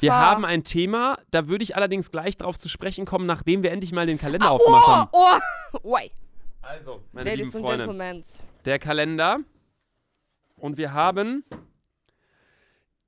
Wir 0.00 0.14
haben 0.14 0.44
ein 0.44 0.64
Thema, 0.64 1.16
da 1.30 1.46
würde 1.46 1.62
ich 1.62 1.76
allerdings 1.76 2.10
gleich 2.10 2.36
drauf 2.36 2.58
zu 2.58 2.68
sprechen 2.68 3.04
kommen, 3.06 3.26
nachdem 3.26 3.62
wir 3.62 3.70
endlich 3.70 3.92
mal 3.92 4.06
den 4.06 4.18
Kalender 4.18 4.46
ah, 4.46 4.50
aufgemacht 4.50 4.84
oh, 4.84 4.92
haben. 4.92 5.10
oh, 5.12 5.78
Oi. 5.84 6.10
Also, 6.66 7.04
meine 7.12 7.30
Ladies 7.30 7.54
lieben 7.54 7.64
Freunde, 7.64 7.86
Gentlemen. 7.86 8.24
der 8.64 8.78
Kalender. 8.78 9.38
Und 10.56 10.76
wir 10.76 10.92
haben 10.92 11.44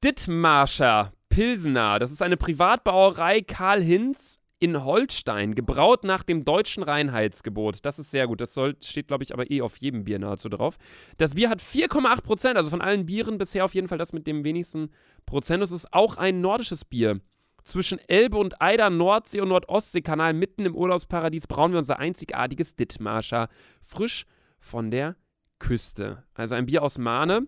Dittmarscher 0.05 1.13
Pilsener. 1.29 1.99
Das 1.99 2.13
ist 2.13 2.23
eine 2.23 2.37
Privatbrauerei 2.37 3.41
Karl 3.41 3.83
Hinz 3.83 4.39
in 4.61 4.85
Holstein, 4.85 5.55
gebraut 5.55 6.05
nach 6.05 6.23
dem 6.23 6.45
deutschen 6.45 6.83
Reinheitsgebot. 6.83 7.85
Das 7.85 7.99
ist 7.99 8.11
sehr 8.11 8.27
gut. 8.27 8.41
Das 8.41 8.55
soll, 8.55 8.77
steht, 8.83 9.09
glaube 9.09 9.25
ich, 9.25 9.33
aber 9.33 9.51
eh 9.51 9.61
auf 9.61 9.79
jedem 9.79 10.05
Bier 10.05 10.19
nahezu 10.19 10.49
drauf. 10.49 10.77
Das 11.17 11.35
Bier 11.35 11.49
hat 11.49 11.61
4,8 11.61 12.23
Prozent, 12.23 12.57
also 12.57 12.71
von 12.71 12.81
allen 12.81 13.07
Bieren 13.07 13.39
bisher 13.39 13.65
auf 13.65 13.75
jeden 13.75 13.89
Fall 13.89 13.99
das 13.99 14.13
mit 14.13 14.27
dem 14.27 14.45
wenigsten 14.45 14.91
Prozent. 15.27 15.63
Es 15.63 15.73
ist 15.73 15.93
auch 15.93 16.17
ein 16.17 16.41
nordisches 16.41 16.85
Bier. 16.85 17.21
Zwischen 17.65 17.99
Elbe 18.09 18.39
und 18.39 18.63
Eider, 18.63 18.89
Nordsee 18.91 19.41
und 19.41 19.49
Nordostseekanal, 19.49 20.33
mitten 20.33 20.65
im 20.65 20.75
Urlaubsparadies, 20.75 21.47
brauen 21.47 21.73
wir 21.73 21.79
unser 21.79 21.99
einzigartiges 21.99 22.77
Dittmarscher. 22.77 23.49
Frisch 23.83 24.27
von 24.61 24.91
der 24.91 25.17
Küste. 25.59 26.25
Also 26.35 26.55
ein 26.55 26.67
Bier 26.67 26.83
aus 26.83 26.99
Mahne. 26.99 27.47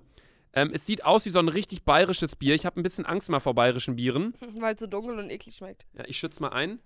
Ähm, 0.52 0.70
es 0.74 0.84
sieht 0.84 1.04
aus 1.04 1.24
wie 1.26 1.30
so 1.30 1.38
ein 1.38 1.48
richtig 1.48 1.84
bayerisches 1.84 2.34
Bier. 2.36 2.54
Ich 2.54 2.66
habe 2.66 2.78
ein 2.80 2.82
bisschen 2.82 3.06
Angst 3.06 3.28
mal 3.30 3.40
vor 3.40 3.54
bayerischen 3.54 3.96
Bieren. 3.96 4.34
Weil 4.58 4.74
es 4.74 4.80
so 4.80 4.86
dunkel 4.86 5.18
und 5.18 5.30
eklig 5.30 5.54
schmeckt. 5.54 5.86
Ja, 5.94 6.04
ich 6.06 6.18
schütze 6.18 6.42
mal 6.42 6.48
ein. 6.50 6.80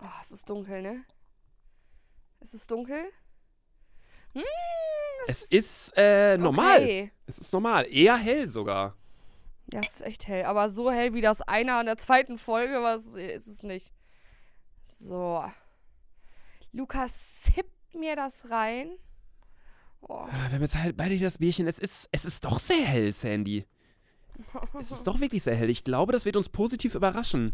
Oh, 0.00 0.06
es 0.22 0.30
ist 0.30 0.48
dunkel, 0.48 0.80
ne? 0.80 1.04
Es 2.38 2.54
ist 2.54 2.70
dunkel? 2.70 3.02
Hm, 4.32 4.42
Es 5.26 5.42
ist 5.50 5.92
äh, 5.96 6.38
normal. 6.38 6.76
Okay. 6.82 7.12
Es 7.26 7.38
ist 7.38 7.52
normal. 7.52 7.86
Eher 7.92 8.16
hell 8.16 8.48
sogar. 8.48 8.96
Ja, 9.72 9.80
es 9.80 9.96
ist 9.96 10.06
echt 10.06 10.26
hell. 10.28 10.44
Aber 10.44 10.68
so 10.68 10.90
hell 10.90 11.14
wie 11.14 11.20
das 11.20 11.40
eine 11.42 11.74
an 11.74 11.86
der 11.86 11.96
zweiten 11.98 12.38
Folge 12.38 12.82
was 12.82 13.14
ist 13.14 13.46
es 13.46 13.62
nicht. 13.62 13.92
So. 14.86 15.44
Lukas, 16.72 17.42
zipp 17.42 17.66
mir 17.94 18.16
das 18.16 18.50
rein. 18.50 18.90
Oh. 20.02 20.14
Ah, 20.14 20.28
Wir 20.48 20.54
haben 20.54 20.62
jetzt 20.62 20.76
halt 20.78 20.96
beide 20.96 21.18
das 21.18 21.38
Bierchen. 21.38 21.66
Es 21.66 21.78
ist, 21.78 22.08
es 22.12 22.24
ist 22.24 22.44
doch 22.44 22.58
sehr 22.58 22.84
hell, 22.84 23.12
Sandy. 23.12 23.64
Es 24.78 24.90
ist 24.90 25.06
doch 25.06 25.20
wirklich 25.20 25.42
sehr 25.42 25.54
hell. 25.56 25.68
Ich 25.68 25.84
glaube, 25.84 26.12
das 26.12 26.24
wird 26.24 26.36
uns 26.36 26.48
positiv 26.48 26.94
überraschen. 26.94 27.52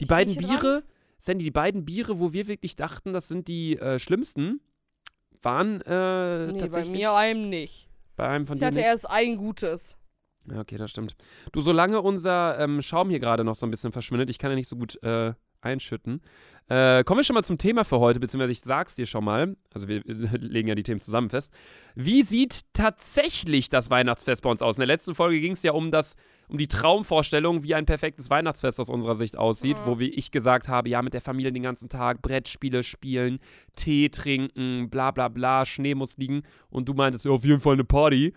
Die 0.00 0.04
Ich 0.04 0.08
beiden 0.10 0.34
Biere, 0.34 0.82
Sandy, 1.18 1.44
die 1.44 1.50
beiden 1.52 1.84
Biere, 1.84 2.18
wo 2.18 2.32
wir 2.32 2.48
wirklich 2.48 2.74
dachten, 2.74 3.12
das 3.12 3.28
sind 3.28 3.46
die 3.46 3.78
äh, 3.78 3.98
schlimmsten, 4.00 4.60
waren 5.42 5.80
äh, 5.82 6.46
nee, 6.46 6.52
bei 6.54 6.58
tatsächlich 6.58 6.92
mir 6.94 7.12
einem 7.12 7.48
nicht. 7.50 7.88
bei 8.16 8.26
einem 8.26 8.46
von 8.46 8.56
Ich 8.56 8.60
dir 8.60 8.66
hatte 8.66 8.76
nicht. 8.78 8.86
erst 8.86 9.08
ein 9.08 9.36
gutes. 9.36 9.96
Ja, 10.50 10.60
okay, 10.60 10.76
das 10.76 10.90
stimmt. 10.90 11.16
Du, 11.52 11.60
solange 11.60 12.00
unser 12.02 12.58
ähm, 12.58 12.82
Schaum 12.82 13.08
hier 13.10 13.20
gerade 13.20 13.44
noch 13.44 13.54
so 13.54 13.66
ein 13.66 13.70
bisschen 13.70 13.92
verschwindet, 13.92 14.28
ich 14.30 14.38
kann 14.38 14.50
ja 14.50 14.56
nicht 14.56 14.68
so 14.68 14.76
gut 14.76 15.02
äh, 15.02 15.32
einschütten, 15.62 16.20
äh, 16.68 17.02
kommen 17.04 17.20
wir 17.20 17.24
schon 17.24 17.34
mal 17.34 17.42
zum 17.42 17.56
Thema 17.58 17.84
für 17.84 17.98
heute, 17.98 18.20
beziehungsweise 18.20 18.52
ich 18.52 18.60
sag's 18.60 18.94
dir 18.94 19.06
schon 19.06 19.24
mal, 19.24 19.56
also 19.72 19.88
wir 19.88 20.02
legen 20.38 20.68
ja 20.68 20.74
die 20.74 20.82
Themen 20.82 21.00
zusammen 21.00 21.30
fest. 21.30 21.50
Wie 21.94 22.22
sieht 22.22 22.60
tatsächlich 22.74 23.70
das 23.70 23.88
Weihnachtsfest 23.90 24.42
bei 24.42 24.50
uns 24.50 24.60
aus? 24.62 24.76
In 24.76 24.80
der 24.80 24.86
letzten 24.86 25.14
Folge 25.14 25.40
ging 25.40 25.52
es 25.52 25.62
ja 25.62 25.72
um 25.72 25.90
das, 25.90 26.14
um 26.48 26.58
die 26.58 26.68
Traumvorstellung, 26.68 27.62
wie 27.62 27.74
ein 27.74 27.86
perfektes 27.86 28.28
Weihnachtsfest 28.28 28.78
aus 28.80 28.88
unserer 28.90 29.14
Sicht 29.14 29.38
aussieht, 29.38 29.78
Mhm. 29.78 29.86
wo 29.86 29.98
wie 29.98 30.10
ich 30.10 30.30
gesagt 30.30 30.68
habe, 30.68 30.88
ja, 30.90 31.00
mit 31.00 31.14
der 31.14 31.20
Familie 31.22 31.52
den 31.52 31.62
ganzen 31.62 31.88
Tag 31.88 32.20
Brettspiele 32.20 32.82
spielen, 32.82 33.38
Tee 33.76 34.10
trinken, 34.10 34.90
bla 34.90 35.10
bla 35.10 35.28
bla, 35.28 35.64
Schnee 35.64 35.94
muss 35.94 36.18
liegen 36.18 36.42
und 36.68 36.86
du 36.88 36.92
meintest, 36.94 37.24
ja, 37.24 37.30
auf 37.30 37.44
jeden 37.44 37.60
Fall 37.60 37.74
eine 37.74 37.84
Party. 37.84 38.34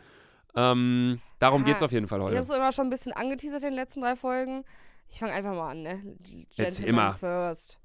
Ähm, 0.56 1.20
darum 1.40 1.62
Ja, 1.62 1.68
geht's 1.70 1.82
auf 1.84 1.92
jeden 1.92 2.08
Fall 2.08 2.20
Ich 2.20 2.26
heute. 2.26 2.36
habe 2.38 2.44
es 2.44 2.50
immer 2.50 2.72
schon 2.72 2.88
ein 2.88 2.90
bisschen 2.90 3.14
angeteasert 3.14 3.64
in 3.64 3.70
den 3.70 3.76
letzten 3.76 4.02
drei 4.02 4.16
Folgen. 4.16 4.64
Ich 5.10 5.20
fange 5.20 5.34
einfach 5.34 5.54
mal 5.54 5.72
an, 5.72 5.82
ne? 5.84 6.18
Gentleman 6.56 6.96
mal. 6.96 7.14
first. 7.14 7.80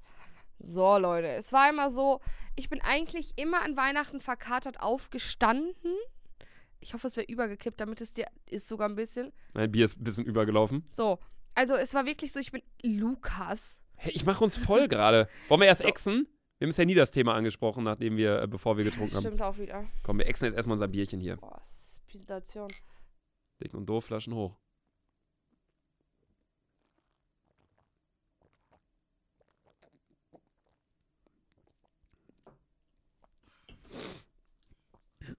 So, 0.59 0.97
Leute. 0.97 1.27
Es 1.27 1.51
war 1.53 1.69
immer 1.69 1.89
so, 1.89 2.19
ich 2.55 2.69
bin 2.69 2.81
eigentlich 2.81 3.33
immer 3.37 3.61
an 3.63 3.75
Weihnachten 3.77 4.21
verkatert 4.21 4.81
aufgestanden. 4.81 5.73
Ich 6.79 6.93
hoffe, 6.93 7.07
es 7.07 7.15
wäre 7.15 7.25
übergekippt, 7.27 7.79
damit 7.79 8.01
es 8.01 8.13
dir 8.13 8.25
ist 8.49 8.67
sogar 8.67 8.89
ein 8.89 8.95
bisschen. 8.95 9.31
Mein 9.53 9.71
Bier 9.71 9.85
ist 9.85 9.99
ein 9.99 10.03
bisschen 10.03 10.25
übergelaufen. 10.25 10.85
So. 10.89 11.19
Also, 11.55 11.75
es 11.75 11.93
war 11.93 12.05
wirklich 12.05 12.31
so, 12.33 12.39
ich 12.39 12.51
bin 12.51 12.61
Lukas. 12.81 13.79
Hey, 13.95 14.11
ich 14.13 14.25
mache 14.25 14.43
uns 14.43 14.57
voll 14.57 14.87
gerade. 14.87 15.27
Wollen 15.47 15.61
wir 15.61 15.67
erst 15.67 15.81
So. 15.81 15.87
exen? 15.87 16.27
Wir 16.59 16.65
haben 16.65 16.69
bisher 16.69 16.85
nie 16.85 16.95
das 16.95 17.11
Thema 17.11 17.35
angesprochen, 17.35 17.83
nachdem 17.83 18.17
wir, 18.17 18.41
äh, 18.41 18.47
bevor 18.47 18.77
wir 18.77 18.83
getrunken 18.83 19.15
haben. 19.15 19.21
Stimmt 19.21 19.41
auch 19.41 19.57
wieder. 19.57 19.85
Komm, 20.03 20.17
wir 20.19 20.27
exen 20.27 20.45
jetzt 20.45 20.55
erstmal 20.55 20.73
unser 20.75 20.87
Bierchen 20.87 21.19
hier. 21.19 21.37
Boah, 21.37 21.61
Präsentation. 22.09 22.67
Dick 23.61 23.73
und 23.73 23.85
doof, 23.87 24.05
Flaschen 24.05 24.33
hoch. 24.33 24.57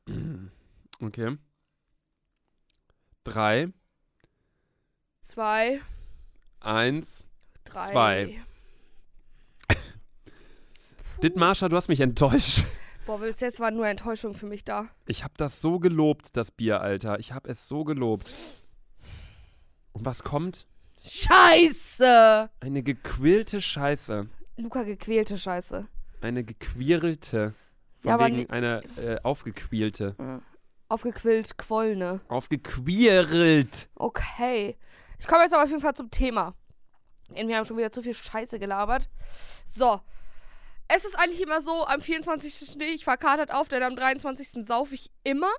Okay. 1.00 1.36
Drei. 3.24 3.68
Zwei. 5.20 5.80
Eins. 6.60 7.24
Drei. 7.64 7.86
Zwei. 7.88 8.42
Dittmarscher, 11.22 11.68
du 11.68 11.76
hast 11.76 11.88
mich 11.88 12.00
enttäuscht. 12.00 12.64
Boah, 13.06 13.18
bis 13.18 13.40
jetzt 13.40 13.60
war 13.60 13.70
nur 13.70 13.86
Enttäuschung 13.86 14.34
für 14.34 14.46
mich 14.46 14.64
da. 14.64 14.88
Ich 15.06 15.24
habe 15.24 15.34
das 15.36 15.60
so 15.60 15.78
gelobt, 15.78 16.36
das 16.36 16.50
Bier, 16.50 16.80
Alter. 16.80 17.18
Ich 17.18 17.32
habe 17.32 17.50
es 17.50 17.68
so 17.68 17.84
gelobt. 17.84 18.32
Und 19.92 20.04
was 20.06 20.22
kommt? 20.22 20.66
Scheiße! 21.04 22.48
Eine 22.60 22.82
gequirlte 22.82 23.60
Scheiße. 23.60 24.26
Luca 24.56 24.82
gequälte 24.84 25.36
Scheiße. 25.36 25.86
Eine 26.22 26.44
gequirlte. 26.44 27.52
Von 28.00 28.10
Ja, 28.10 28.18
wegen 28.24 28.36
ni- 28.36 28.48
eine 28.48 28.82
äh, 28.96 29.18
aufgequielte. 29.22 30.16
Aufgequillt, 30.88 31.58
quollene. 31.58 32.20
Aufgequirlt. 32.28 33.88
Okay. 33.96 34.76
Ich 35.18 35.26
komme 35.26 35.42
jetzt 35.42 35.52
aber 35.52 35.64
auf 35.64 35.68
jeden 35.70 35.82
Fall 35.82 35.94
zum 35.94 36.10
Thema. 36.10 36.54
Wir 37.34 37.56
haben 37.56 37.64
schon 37.66 37.76
wieder 37.76 37.92
zu 37.92 38.02
viel 38.02 38.14
Scheiße 38.14 38.58
gelabert. 38.58 39.10
So. 39.66 40.00
Es 40.96 41.04
ist 41.04 41.18
eigentlich 41.18 41.40
immer 41.40 41.60
so, 41.60 41.84
am 41.86 42.00
24. 42.00 42.70
stehe 42.70 42.92
ich 42.92 43.02
verkatert 43.02 43.52
auf, 43.52 43.66
denn 43.66 43.82
am 43.82 43.96
23. 43.96 44.64
saufe 44.64 44.94
ich 44.94 45.10
immer. 45.24 45.50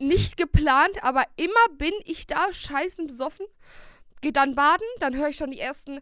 Nicht 0.00 0.36
geplant, 0.36 1.04
aber 1.04 1.22
immer 1.36 1.68
bin 1.76 1.92
ich 2.04 2.26
da 2.26 2.52
scheißen 2.52 3.06
besoffen. 3.06 3.46
Geh 4.20 4.32
dann 4.32 4.56
baden, 4.56 4.86
dann 4.98 5.16
höre 5.16 5.28
ich 5.28 5.36
schon 5.36 5.52
die 5.52 5.60
ersten 5.60 6.00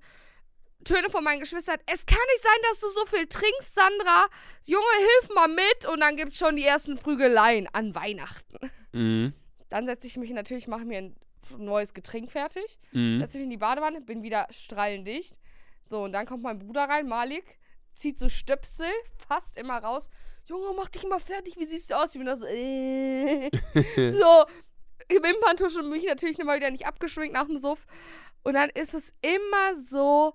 Töne 0.85 1.11
von 1.11 1.23
meinen 1.23 1.41
Geschwistern. 1.41 1.77
Es 1.85 2.07
kann 2.07 2.19
nicht 2.33 2.43
sein, 2.43 2.59
dass 2.71 2.81
du 2.81 2.89
so 2.89 3.05
viel 3.05 3.27
trinkst, 3.27 3.75
Sandra. 3.75 4.29
Junge, 4.65 4.87
hilf 4.99 5.35
mal 5.35 5.49
mit. 5.49 5.87
Und 5.93 6.01
dann 6.01 6.17
gibt 6.17 6.33
es 6.33 6.39
schon 6.39 6.57
die 6.57 6.65
ersten 6.65 6.97
Prügeleien 6.97 7.69
an 7.75 7.95
Weihnachten. 7.95 8.57
Mhm. 8.93 9.35
Dann 9.69 9.85
setze 9.85 10.07
ich 10.07 10.17
mich 10.17 10.31
natürlich, 10.31 10.67
mache 10.67 10.87
mir 10.87 10.99
ein 10.99 11.17
neues 11.59 11.93
Getränk 11.93 12.31
fertig, 12.33 12.79
Mhm. 12.93 13.21
setze 13.21 13.37
mich 13.37 13.45
in 13.45 13.51
die 13.51 13.59
Badewanne, 13.59 14.01
bin 14.01 14.23
wieder 14.23 14.47
strahlendicht. 14.51 15.39
So, 15.85 16.05
und 16.05 16.13
dann 16.13 16.25
kommt 16.25 16.43
mein 16.43 16.59
Bruder 16.59 16.85
rein, 16.85 17.07
Malik, 17.07 17.59
zieht 17.99 18.19
so 18.19 18.29
Stöpsel, 18.29 18.91
fast 19.29 19.57
immer 19.57 19.79
raus. 19.79 20.09
Junge, 20.47 20.73
mach 20.77 20.89
dich 20.89 21.07
mal 21.07 21.21
fertig, 21.21 21.57
wie 21.59 21.65
siehst 21.65 21.91
du 21.91 21.95
aus? 21.95 22.15
Ich 22.15 22.19
bin 22.19 22.27
da 22.27 22.37
so, 22.37 22.47
äh. 22.47 23.51
so, 24.13 24.47
Wimperntusche 25.09 25.83
mich 25.83 26.05
natürlich 26.05 26.39
nochmal 26.39 26.57
wieder 26.57 26.71
nicht 26.71 26.87
abgeschminkt 26.87 27.35
nach 27.35 27.47
dem 27.47 27.59
Suff. 27.59 27.87
Und 28.43 28.55
dann 28.55 28.71
ist 28.71 28.95
es 28.95 29.15
immer 29.21 29.75
so, 29.75 30.35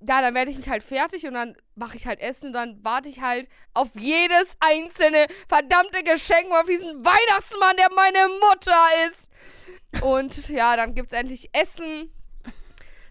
ja, 0.00 0.20
dann 0.20 0.34
werde 0.34 0.50
ich 0.50 0.56
mich 0.56 0.68
halt 0.68 0.82
fertig 0.82 1.26
und 1.26 1.34
dann 1.34 1.56
mache 1.74 1.96
ich 1.96 2.06
halt 2.06 2.20
Essen 2.20 2.48
und 2.48 2.52
dann 2.54 2.84
warte 2.84 3.08
ich 3.08 3.20
halt 3.20 3.48
auf 3.72 3.88
jedes 3.94 4.56
einzelne 4.60 5.26
verdammte 5.48 6.02
Geschenk 6.02 6.46
und 6.46 6.56
auf 6.56 6.66
diesen 6.66 7.04
Weihnachtsmann, 7.04 7.76
der 7.76 7.90
meine 7.92 8.28
Mutter 8.28 8.84
ist. 9.08 9.30
Und 10.02 10.48
ja, 10.48 10.76
dann 10.76 10.94
gibt's 10.94 11.12
endlich 11.12 11.50
Essen. 11.52 12.12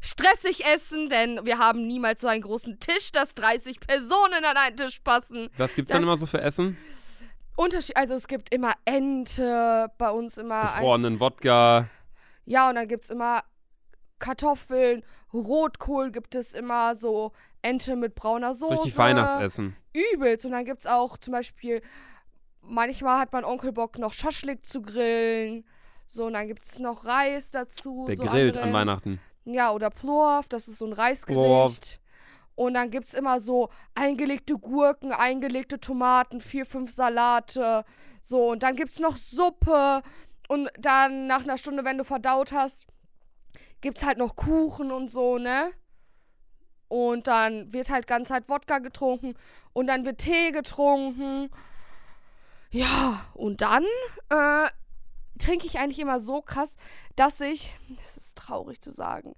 Stressig 0.04 0.66
essen, 0.66 1.08
denn 1.10 1.40
wir 1.46 1.58
haben 1.60 1.88
niemals 1.88 2.22
so 2.22 2.28
einen 2.28 2.42
großen 2.42 2.78
Tisch, 2.80 3.12
dass 3.14 3.34
30 3.36 3.80
Personen 3.80 4.44
an 4.44 4.58
einen 4.58 4.76
Tisch 4.76 5.00
passen. 5.00 5.50
Was 5.58 5.76
gibt's 5.76 5.92
Dann- 5.92 6.02
dann 6.02 6.10
immer 6.10 6.18
so 6.18 6.26
für 6.26 6.42
Essen? 6.42 6.78
Unterschied, 7.56 7.96
also 7.96 8.14
es 8.16 8.28
gibt 8.28 8.54
immer 8.54 8.74
Ente, 8.86 9.88
bei 9.98 10.10
uns 10.10 10.38
immer 10.38 10.62
Gefrorenen 10.64 11.20
Wodka. 11.20 11.88
Ja, 12.46 12.68
und 12.70 12.76
dann 12.76 12.88
gibt 12.88 13.04
es 13.06 13.10
immer 13.12 13.44
Kartoffeln, 14.20 15.04
Rotkohl 15.34 16.12
gibt 16.12 16.36
es 16.36 16.54
immer, 16.54 16.96
so 16.96 17.32
Ente 17.62 17.96
mit 17.96 18.16
brauner 18.16 18.54
So 18.54 18.66
Soße. 18.68 18.74
richtig 18.84 18.98
Weihnachtsessen. 18.98 19.76
Übelst. 20.14 20.46
Und 20.46 20.52
dann 20.52 20.66
gibt 20.66 20.82
es 20.82 20.88
auch 20.88 21.18
zum 21.18 21.32
Beispiel, 21.34 21.82
manchmal 22.62 23.20
hat 23.20 23.32
mein 23.34 23.46
Onkel 23.46 23.72
Bock, 23.72 23.98
noch 24.00 24.14
Schaschlik 24.14 24.66
zu 24.66 24.82
grillen. 24.82 25.66
So, 26.08 26.26
und 26.26 26.34
dann 26.34 26.48
gibt 26.48 26.64
es 26.64 26.80
noch 26.80 27.06
Reis 27.06 27.52
dazu. 27.52 28.06
Der 28.08 28.18
so 28.18 28.24
grillt 28.24 28.58
andere- 28.58 28.64
an 28.70 28.74
Weihnachten. 28.74 29.20
Ja, 29.46 29.72
oder 29.72 29.90
Plorf, 29.90 30.48
das 30.48 30.68
ist 30.68 30.78
so 30.78 30.86
ein 30.86 30.94
Reisgericht. 30.94 31.44
Plorf. 31.44 32.00
Und 32.56 32.76
dann 32.76 32.92
gibt 32.92 33.06
es 33.08 33.14
immer 33.14 33.40
so 33.40 33.70
eingelegte 33.96 34.58
Gurken, 34.58 35.12
eingelegte 35.12 35.80
Tomaten, 35.80 36.40
vier, 36.40 36.66
fünf 36.66 36.92
Salate. 36.92 37.84
So, 38.22 38.52
und 38.52 38.64
dann 38.64 38.76
gibt 38.76 38.92
es 38.92 39.00
noch 39.00 39.18
Suppe. 39.18 40.04
Und 40.48 40.70
dann 40.78 41.28
nach 41.28 41.44
einer 41.44 41.58
Stunde, 41.58 41.84
wenn 41.84 41.98
du 41.98 42.04
verdaut 42.04 42.52
hast, 42.52 42.86
gibt 43.82 43.98
es 43.98 44.06
halt 44.06 44.18
noch 44.18 44.36
Kuchen 44.36 44.92
und 44.92 45.10
so, 45.10 45.38
ne? 45.38 45.72
Und 46.88 47.28
dann 47.28 47.74
wird 47.74 47.90
halt 47.90 48.06
ganz 48.06 48.30
halt 48.30 48.48
Wodka 48.50 48.80
getrunken. 48.80 49.34
Und 49.74 49.88
dann 49.88 50.06
wird 50.06 50.20
Tee 50.20 50.52
getrunken. 50.52 51.50
Ja, 52.70 53.26
und 53.34 53.62
dann 53.62 53.84
äh, 54.30 54.68
trinke 55.40 55.66
ich 55.66 55.80
eigentlich 55.80 56.00
immer 56.00 56.20
so 56.20 56.42
krass, 56.42 56.78
dass 57.16 57.42
ich, 57.42 57.78
das 57.98 58.18
ist 58.18 58.38
traurig 58.38 58.82
zu 58.82 58.92
sagen, 58.92 59.36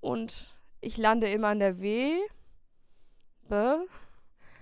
und 0.00 0.56
ich 0.80 0.96
lande 0.96 1.28
immer 1.30 1.52
in 1.52 1.58
der 1.60 1.80
W. 1.80 2.18
Be 3.48 3.86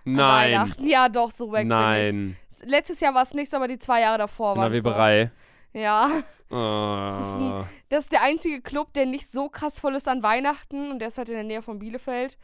Nein. 0.05 0.53
Weihnachten. 0.53 0.87
Ja, 0.87 1.09
doch, 1.09 1.31
so 1.31 1.53
weg 1.53 1.61
bin 1.61 1.69
Nein. 1.69 2.37
ich. 2.51 2.67
Letztes 2.67 3.01
Jahr 3.01 3.15
war 3.15 3.23
es 3.23 3.35
nichts, 3.35 3.53
aber 3.55 3.69
die 3.69 3.79
zwei 3.79 4.01
Jahre 4.01 4.19
davor 4.19 4.55
In 4.55 4.61
waren 4.63 4.73
der 4.73 4.83
so. 4.83 4.89
Weberei. 4.91 5.31
Ja, 5.73 6.07
ist 6.09 6.25
Oh. 6.53 7.65
das 7.91 8.03
ist 8.05 8.13
der 8.13 8.23
einzige 8.23 8.61
Club, 8.61 8.93
der 8.95 9.07
nicht 9.07 9.31
so 9.31 9.49
krass 9.49 9.79
voll 9.79 9.95
ist 9.95 10.09
an 10.09 10.23
Weihnachten 10.25 10.91
und 10.91 10.99
der 10.99 11.09
ist 11.09 11.19
halt 11.19 11.29
in 11.29 11.37
der 11.37 11.45
Nähe 11.45 11.63
von 11.63 11.79
Bielefeld. 11.79 12.39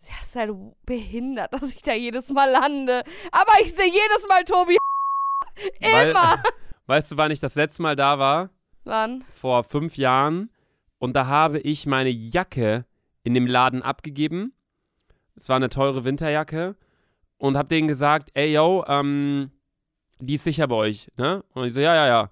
Ja, 0.00 0.14
ist 0.22 0.34
halt 0.34 0.50
behindert, 0.86 1.52
dass 1.52 1.70
ich 1.72 1.82
da 1.82 1.92
jedes 1.92 2.30
Mal 2.30 2.50
lande. 2.50 3.04
Aber 3.30 3.52
ich 3.60 3.72
sehe 3.74 3.86
jedes 3.86 4.26
Mal 4.28 4.42
Tobi 4.44 4.76
Weil- 5.80 6.10
immer. 6.10 6.42
Weißt 6.88 7.12
du, 7.12 7.18
wann 7.18 7.30
ich 7.30 7.38
das 7.38 7.54
letzte 7.54 7.82
Mal 7.82 7.96
da 7.96 8.18
war? 8.18 8.48
Wann? 8.84 9.22
Vor 9.34 9.62
fünf 9.62 9.98
Jahren. 9.98 10.50
Und 10.98 11.14
da 11.14 11.26
habe 11.26 11.58
ich 11.58 11.84
meine 11.84 12.08
Jacke 12.08 12.86
in 13.24 13.34
dem 13.34 13.46
Laden 13.46 13.82
abgegeben. 13.82 14.54
Es 15.36 15.50
war 15.50 15.56
eine 15.56 15.68
teure 15.68 16.04
Winterjacke. 16.04 16.76
Und 17.36 17.58
habe 17.58 17.68
denen 17.68 17.88
gesagt, 17.88 18.30
ey, 18.32 18.54
yo, 18.54 18.86
ähm, 18.88 19.50
die 20.18 20.34
ist 20.34 20.44
sicher 20.44 20.66
bei 20.66 20.76
euch, 20.76 21.12
ne? 21.18 21.44
Und 21.52 21.66
ich 21.66 21.74
so, 21.74 21.80
ja, 21.80 21.94
ja, 21.94 22.06
ja. 22.06 22.22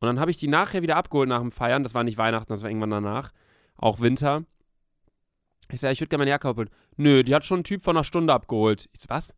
Und 0.00 0.08
dann 0.08 0.18
habe 0.18 0.32
ich 0.32 0.38
die 0.38 0.48
nachher 0.48 0.82
wieder 0.82 0.96
abgeholt 0.96 1.28
nach 1.28 1.40
dem 1.40 1.52
Feiern. 1.52 1.84
Das 1.84 1.94
war 1.94 2.02
nicht 2.02 2.18
Weihnachten, 2.18 2.52
das 2.52 2.62
war 2.62 2.70
irgendwann 2.70 2.90
danach. 2.90 3.30
Auch 3.76 4.00
Winter. 4.00 4.42
Ich 5.70 5.80
so, 5.80 5.86
ja, 5.86 5.92
ich 5.92 6.00
würde 6.00 6.08
gerne 6.08 6.22
meine 6.22 6.30
Jacke 6.32 6.48
abholen. 6.48 6.68
Nö, 6.96 7.22
die 7.22 7.34
hat 7.34 7.44
schon 7.44 7.60
ein 7.60 7.64
Typ 7.64 7.84
von 7.84 7.96
einer 7.96 8.04
Stunde 8.04 8.34
abgeholt. 8.34 8.88
Ich 8.92 9.00
so, 9.00 9.08
was? 9.08 9.36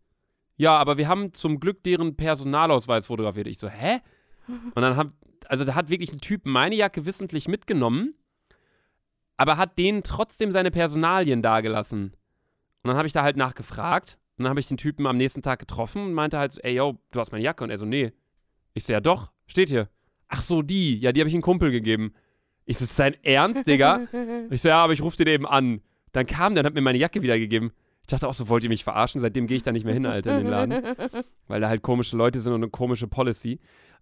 Ja, 0.57 0.79
aber 0.79 0.97
wir 0.97 1.09
haben 1.09 1.35
zum 1.35 1.61
Glück 1.61 1.85
deren 1.85 2.17
Personalausweis 2.17 3.07
fotografiert. 3.07 3.49
Ich 3.49 3.59
so, 3.59 3.69
hä? 3.69 4.01
Und 4.47 4.83
dann 4.83 4.97
hat, 4.97 5.09
also 5.47 5.65
da 5.65 5.75
hat 5.75 5.91
wirklich 5.91 6.13
ein 6.13 6.21
Typ 6.21 6.43
meine 6.45 6.75
Jacke 6.75 7.07
wissentlich 7.07 7.49
mitgenommen, 7.49 8.15
aber 9.37 9.57
hat 9.57 9.79
denen 9.79 10.03
trotzdem 10.03 10.53
seine 10.53 10.71
Personalien 10.71 11.43
dagelassen. 11.43 12.13
Und 12.83 12.89
dann 12.89 12.97
habe 12.97 13.07
ich 13.07 13.13
da 13.13 13.23
halt 13.23 13.37
nachgefragt. 13.37 14.19
Und 14.39 14.45
dann 14.45 14.51
habe 14.51 14.61
ich 14.61 14.69
den 14.69 14.77
Typen 14.77 15.07
am 15.07 15.17
nächsten 15.17 15.43
Tag 15.43 15.59
getroffen 15.59 16.03
und 16.03 16.13
meinte 16.13 16.39
halt 16.39 16.53
so, 16.53 16.61
ey, 16.61 16.75
yo, 16.77 16.99
du 17.11 17.21
hast 17.21 17.33
meine 17.33 17.43
Jacke. 17.43 17.65
Und 17.65 17.71
er 17.71 17.79
so, 17.79 17.87
nee. 17.87 18.13
Ich 18.75 18.85
so, 18.85 18.93
ja 18.93 19.01
doch, 19.01 19.33
steht 19.47 19.71
hier. 19.71 19.89
Ach 20.29 20.43
so, 20.43 20.63
die. 20.63 21.01
Ja, 21.01 21.13
die 21.13 21.21
habe 21.21 21.29
ich 21.29 21.35
einem 21.35 21.43
Kumpel 21.43 21.71
gegeben. 21.71 22.13
Ich 22.65 22.79
so, 22.79 22.85
ist 22.85 22.99
dein 22.99 23.15
Ernst, 23.25 23.67
Digga? 23.67 24.07
Ich 24.51 24.63
so, 24.63 24.69
ja, 24.69 24.85
aber 24.85 24.93
ich 24.93 25.03
rufe 25.03 25.17
den 25.17 25.29
eben 25.29 25.47
an. 25.47 25.81
Dann 26.13 26.27
kam 26.27 26.55
der 26.55 26.63
und 26.63 26.67
hat 26.67 26.75
mir 26.75 26.81
meine 26.81 26.99
Jacke 26.99 27.23
wiedergegeben. 27.23 27.73
Ich 28.07 28.11
dachte 28.11 28.29
auch 28.29 28.35
so, 28.35 28.49
wollt 28.49 28.63
ihr 28.63 28.71
mich 28.71 28.85
verarschen? 28.85 29.21
Seitdem 29.21 29.49
gehe 29.49 29.57
ich 29.57 29.65
da 29.65 29.73
nicht 29.73 29.85
mehr 29.85 29.93
hin, 29.93 30.07
Alter, 30.07 30.39
in 30.39 30.45
den 30.45 30.51
Laden. 30.53 30.97
Weil 31.49 31.61
da 31.61 31.69
halt 31.69 31.83
komische 31.83 32.17
Leute 32.17 32.41
sind 32.41 32.53
und 32.53 32.63
eine 32.63 32.71
komische 32.71 33.09
Policy. 33.09 33.59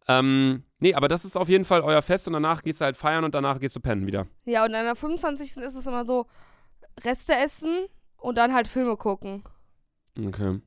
Ähm, 0.07 0.65
nee, 0.79 0.93
aber 0.93 1.09
das 1.09 1.25
ist 1.25 1.39
auf 1.39 1.49
jeden 1.49 1.65
Fall 1.65 1.81
euer 1.81 2.03
Fest 2.03 2.27
und 2.27 2.35
danach 2.35 2.63
gehst 2.63 2.83
du 2.83 2.85
halt 2.85 2.99
feiern 2.99 3.25
und 3.25 3.35
danach 3.35 3.61
gehst 3.61 3.77
du 3.77 3.81
pennen 3.81 4.07
wieder. 4.07 4.27
Ja, 4.45 4.67
und 4.67 4.75
an 4.75 4.85
der 4.85 4.95
25. 4.95 5.57
ist 5.57 5.75
es 5.75 5.87
immer 5.87 6.07
so 6.07 6.27
Reste 7.03 7.35
essen 7.35 7.87
und 8.19 8.37
dann 8.37 8.53
halt 8.53 8.69
Filme 8.69 8.99
gucken. 8.99 9.43
Okay. 10.23 10.61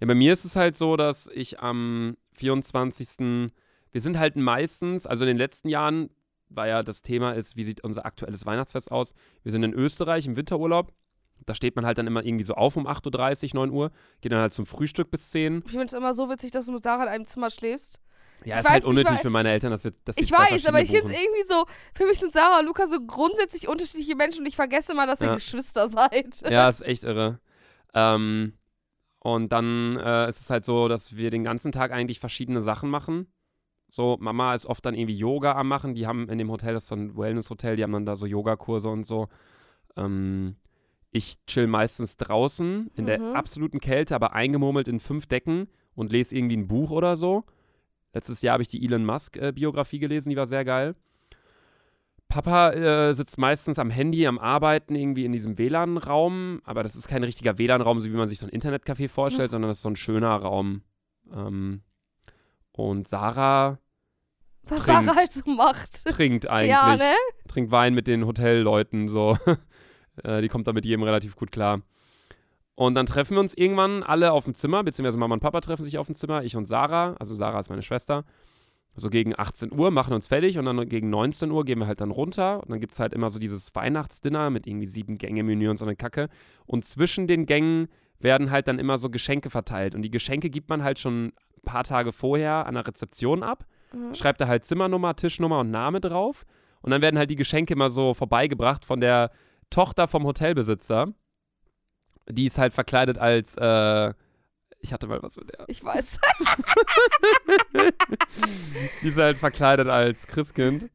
Ja, 0.00 0.06
bei 0.06 0.14
mir 0.14 0.32
ist 0.32 0.46
es 0.46 0.56
halt 0.56 0.74
so, 0.74 0.96
dass 0.96 1.28
ich 1.34 1.60
am 1.60 2.16
24. 2.32 3.50
Wir 3.90 4.00
sind 4.00 4.18
halt 4.18 4.36
meistens, 4.36 5.06
also 5.06 5.24
in 5.24 5.28
den 5.28 5.36
letzten 5.36 5.68
Jahren 5.68 6.08
war 6.48 6.66
ja 6.66 6.82
das 6.82 7.02
Thema 7.02 7.32
ist, 7.32 7.56
wie 7.56 7.64
sieht 7.64 7.84
unser 7.84 8.06
aktuelles 8.06 8.46
Weihnachtsfest 8.46 8.90
aus? 8.90 9.12
Wir 9.42 9.52
sind 9.52 9.62
in 9.62 9.74
Österreich 9.74 10.26
im 10.26 10.36
Winterurlaub. 10.36 10.94
Da 11.46 11.54
steht 11.54 11.76
man 11.76 11.86
halt 11.86 11.98
dann 11.98 12.06
immer 12.06 12.24
irgendwie 12.24 12.44
so 12.44 12.54
auf 12.54 12.76
um 12.76 12.86
8.30 12.86 13.54
Uhr, 13.54 13.66
9 13.66 13.70
Uhr, 13.70 13.90
geht 14.20 14.32
dann 14.32 14.40
halt 14.40 14.52
zum 14.52 14.66
Frühstück 14.66 15.10
bis 15.10 15.30
10. 15.30 15.62
Ich 15.64 15.70
finde 15.70 15.86
es 15.86 15.92
immer 15.92 16.12
so 16.14 16.28
witzig, 16.28 16.50
dass 16.50 16.66
du 16.66 16.72
mit 16.72 16.82
Sarah 16.82 17.04
in 17.04 17.08
einem 17.08 17.26
Zimmer 17.26 17.50
schläfst. 17.50 18.00
Ja, 18.44 18.56
Ich 18.56 18.60
ist 18.60 18.68
halt 18.68 18.76
weiß 18.76 18.82
nicht, 18.84 18.90
unnötig 18.90 19.10
weil- 19.12 19.18
für 19.18 19.30
meine 19.30 19.50
Eltern, 19.50 19.70
dass 19.72 19.82
wir 19.84 19.90
die 19.90 19.96
Ich 20.22 20.30
weiß, 20.30 20.66
aber 20.66 20.80
ich 20.80 20.90
finde 20.90 21.10
es 21.10 21.18
irgendwie 21.18 21.42
so, 21.48 21.64
für 21.94 22.06
mich 22.06 22.18
sind 22.20 22.32
Sarah 22.32 22.60
und 22.60 22.66
Luca 22.66 22.86
so 22.86 22.98
grundsätzlich 23.04 23.66
unterschiedliche 23.68 24.14
Menschen 24.14 24.40
und 24.42 24.46
ich 24.46 24.56
vergesse 24.56 24.94
mal, 24.94 25.06
dass 25.06 25.20
ihr 25.20 25.26
Ja. 25.28 25.34
Geschwister 25.34 25.88
seid. 25.88 26.40
Ja, 26.50 26.68
ist 26.68 26.82
echt 26.82 27.02
irre. 27.04 27.40
Ähm, 27.94 28.52
und 29.20 29.50
dann 29.52 29.96
äh, 29.98 30.28
ist 30.28 30.40
es 30.40 30.50
halt 30.50 30.64
so, 30.64 30.86
dass 30.86 31.16
wir 31.16 31.30
den 31.30 31.42
ganzen 31.42 31.72
Tag 31.72 31.90
eigentlich 31.90 32.20
verschiedene 32.20 32.62
Sachen 32.62 32.90
machen. 32.90 33.26
So, 33.88 34.16
Mama 34.20 34.54
ist 34.54 34.66
oft 34.66 34.84
dann 34.86 34.94
irgendwie 34.94 35.16
Yoga 35.16 35.52
am 35.56 35.66
machen. 35.68 35.94
Die 35.94 36.06
haben 36.06 36.28
in 36.28 36.38
dem 36.38 36.50
Hotel, 36.50 36.74
das 36.74 36.82
ist 36.84 36.88
so 36.90 36.94
ein 36.94 37.16
Wellness-Hotel, 37.16 37.74
die 37.76 37.82
haben 37.82 37.92
dann 37.92 38.06
da 38.06 38.14
so 38.16 38.26
Yogakurse 38.26 38.88
und 38.88 39.04
so. 39.04 39.28
Ähm, 39.96 40.56
ich 41.10 41.36
chill 41.46 41.66
meistens 41.66 42.16
draußen 42.16 42.90
in 42.94 43.06
der 43.06 43.18
Mhm. 43.20 43.34
absoluten 43.36 43.80
Kälte, 43.80 44.14
aber 44.14 44.34
eingemurmelt 44.34 44.88
in 44.88 45.00
fünf 45.00 45.26
Decken 45.26 45.68
und 45.94 46.12
lese 46.12 46.36
irgendwie 46.36 46.56
ein 46.56 46.68
Buch 46.68 46.90
oder 46.90 47.16
so. 47.16 47.44
Letztes 48.12 48.42
Jahr 48.42 48.54
habe 48.54 48.62
ich 48.62 48.68
die 48.68 48.84
Elon 48.84 49.04
Musk-Biografie 49.04 49.98
gelesen, 49.98 50.30
die 50.30 50.36
war 50.36 50.46
sehr 50.46 50.64
geil. 50.64 50.94
Papa 52.28 52.72
äh, 52.72 53.14
sitzt 53.14 53.38
meistens 53.38 53.78
am 53.78 53.88
Handy, 53.88 54.26
am 54.26 54.38
Arbeiten, 54.38 54.94
irgendwie 54.94 55.24
in 55.24 55.32
diesem 55.32 55.56
WLAN-Raum, 55.56 56.60
aber 56.64 56.82
das 56.82 56.94
ist 56.94 57.08
kein 57.08 57.24
richtiger 57.24 57.56
WLAN-Raum, 57.56 58.00
so 58.00 58.06
wie 58.08 58.12
man 58.16 58.28
sich 58.28 58.38
so 58.38 58.46
ein 58.46 58.50
Internetcafé 58.52 59.08
vorstellt, 59.08 59.50
sondern 59.50 59.70
das 59.70 59.78
ist 59.78 59.82
so 59.82 59.88
ein 59.90 59.96
schöner 59.96 60.36
Raum. 60.36 60.82
Ähm, 61.32 61.80
und 62.72 63.08
Sarah 63.08 63.78
Was 64.64 64.84
Trinkt. 64.84 65.04
Sarah 65.06 65.16
halt 65.16 65.32
so 65.32 65.50
macht. 65.50 66.04
trinkt 66.04 66.46
eigentlich. 66.48 66.70
Ja, 66.70 66.96
ne? 66.96 67.14
Trinkt 67.48 67.70
Wein 67.70 67.94
mit 67.94 68.06
den 68.06 68.26
Hotelleuten, 68.26 69.08
so. 69.08 69.38
äh, 70.24 70.40
die 70.40 70.48
kommt 70.48 70.66
da 70.66 70.72
mit 70.72 70.84
jedem 70.84 71.02
relativ 71.02 71.36
gut 71.36 71.52
klar. 71.52 71.80
Und 72.74 72.94
dann 72.94 73.06
treffen 73.06 73.34
wir 73.34 73.40
uns 73.40 73.54
irgendwann 73.54 74.04
alle 74.04 74.32
auf 74.32 74.44
dem 74.44 74.54
Zimmer, 74.54 74.84
beziehungsweise 74.84 75.18
Mama 75.18 75.34
und 75.34 75.40
Papa 75.40 75.60
treffen 75.60 75.82
sich 75.82 75.98
auf 75.98 76.06
dem 76.06 76.14
Zimmer, 76.14 76.44
ich 76.44 76.54
und 76.54 76.64
Sarah, 76.64 77.16
also 77.18 77.34
Sarah 77.34 77.58
ist 77.58 77.70
meine 77.70 77.82
Schwester. 77.82 78.24
So 78.94 79.10
gegen 79.10 79.32
18 79.36 79.72
Uhr 79.72 79.90
machen 79.90 80.12
uns 80.12 80.26
fertig 80.26 80.58
und 80.58 80.64
dann 80.64 80.88
gegen 80.88 81.08
19 81.10 81.50
Uhr 81.50 81.64
gehen 81.64 81.78
wir 81.78 81.86
halt 81.86 82.00
dann 82.00 82.10
runter. 82.10 82.60
Und 82.62 82.70
dann 82.70 82.80
gibt 82.80 82.92
es 82.92 83.00
halt 83.00 83.12
immer 83.12 83.30
so 83.30 83.38
dieses 83.38 83.74
Weihnachtsdinner 83.74 84.50
mit 84.50 84.66
irgendwie 84.66 84.86
sieben 84.86 85.18
Gänge-Menü 85.18 85.68
und 85.70 85.76
so 85.76 85.84
eine 85.84 85.94
Kacke. 85.94 86.28
Und 86.66 86.84
zwischen 86.84 87.26
den 87.26 87.46
Gängen 87.46 87.88
werden 88.18 88.50
halt 88.50 88.66
dann 88.66 88.78
immer 88.78 88.98
so 88.98 89.08
Geschenke 89.08 89.50
verteilt. 89.50 89.94
Und 89.94 90.02
die 90.02 90.10
Geschenke 90.10 90.50
gibt 90.50 90.68
man 90.68 90.82
halt 90.82 90.98
schon 90.98 91.26
ein 91.26 91.32
paar 91.64 91.84
Tage 91.84 92.10
vorher 92.10 92.66
an 92.66 92.74
der 92.74 92.86
Rezeption 92.86 93.42
ab. 93.42 93.66
Mhm. 93.92 94.14
Schreibt 94.14 94.40
da 94.40 94.48
halt 94.48 94.64
Zimmernummer, 94.64 95.14
Tischnummer 95.14 95.60
und 95.60 95.70
Name 95.70 96.00
drauf. 96.00 96.44
Und 96.80 96.90
dann 96.90 97.02
werden 97.02 97.18
halt 97.18 97.30
die 97.30 97.36
Geschenke 97.36 97.74
immer 97.74 97.90
so 97.90 98.14
vorbeigebracht 98.14 98.84
von 98.84 99.00
der 99.00 99.30
Tochter 99.70 100.08
vom 100.08 100.24
Hotelbesitzer. 100.24 101.12
Die 102.28 102.46
ist 102.46 102.58
halt 102.58 102.74
verkleidet 102.74 103.18
als, 103.18 103.56
äh, 103.56 104.12
ich 104.80 104.92
hatte 104.92 105.06
mal 105.06 105.22
was 105.22 105.36
mit 105.36 105.50
der. 105.50 105.64
Ich 105.68 105.82
weiß. 105.82 106.18
Die 109.02 109.08
ist 109.08 109.16
halt 109.16 109.38
verkleidet 109.38 109.88
als 109.88 110.26
Christkind. 110.26 110.90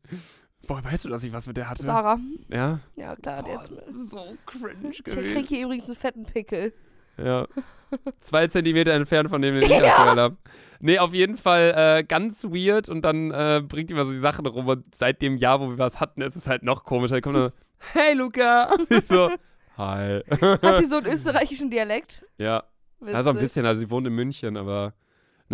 Boah, 0.67 0.83
weißt 0.83 1.05
du, 1.05 1.09
dass 1.09 1.23
ich 1.23 1.33
was 1.33 1.47
mit 1.47 1.57
der 1.57 1.69
hatte? 1.69 1.83
Sarah. 1.83 2.19
Ja. 2.49 2.79
Ja, 2.95 3.15
klar. 3.15 3.43
Boah, 3.43 3.55
Boah, 3.55 3.59
das 3.59 3.69
ist 3.87 4.11
so 4.11 4.37
cringe 4.45 4.89
ich 4.91 5.03
krieg 5.03 5.15
gewesen. 5.23 5.45
hier 5.47 5.65
übrigens 5.65 5.85
einen 5.85 5.95
fetten 5.95 6.25
Pickel. 6.25 6.73
Ja. 7.17 7.47
Zwei 8.21 8.47
Zentimeter 8.47 8.91
entfernt 8.93 9.29
von 9.29 9.41
dem, 9.41 9.59
den 9.59 9.63
ich 9.69 9.73
aktuell 9.83 10.17
habe. 10.17 10.37
Nee, 10.79 10.99
auf 10.99 11.13
jeden 11.13 11.37
Fall 11.37 11.73
äh, 11.75 12.03
ganz 12.03 12.43
weird 12.45 12.89
und 12.89 13.03
dann 13.03 13.31
äh, 13.31 13.61
bringt 13.65 13.89
die 13.89 13.93
mal 13.93 14.05
so 14.05 14.11
die 14.11 14.19
Sachen 14.19 14.45
rum 14.45 14.67
und 14.67 14.95
seit 14.95 15.21
dem 15.21 15.37
Jahr, 15.37 15.59
wo 15.61 15.69
wir 15.69 15.77
was 15.77 15.99
hatten, 15.99 16.21
ist 16.21 16.35
es 16.35 16.47
halt 16.47 16.63
noch 16.63 16.83
komischer. 16.83 17.21
Kommt 17.21 17.37
dann, 17.37 17.51
hey 17.93 18.13
Luca! 18.13 18.71
So, 19.07 19.29
hi. 19.77 20.21
Hat 20.41 20.79
die 20.79 20.85
so 20.85 20.97
einen 20.97 21.07
österreichischen 21.07 21.69
Dialekt? 21.69 22.25
ja, 22.37 22.63
Witzig. 22.99 23.15
also 23.15 23.29
ein 23.29 23.37
bisschen, 23.37 23.65
also 23.65 23.79
sie 23.79 23.89
wohnt 23.89 24.07
in 24.07 24.13
München, 24.13 24.57
aber 24.57 24.93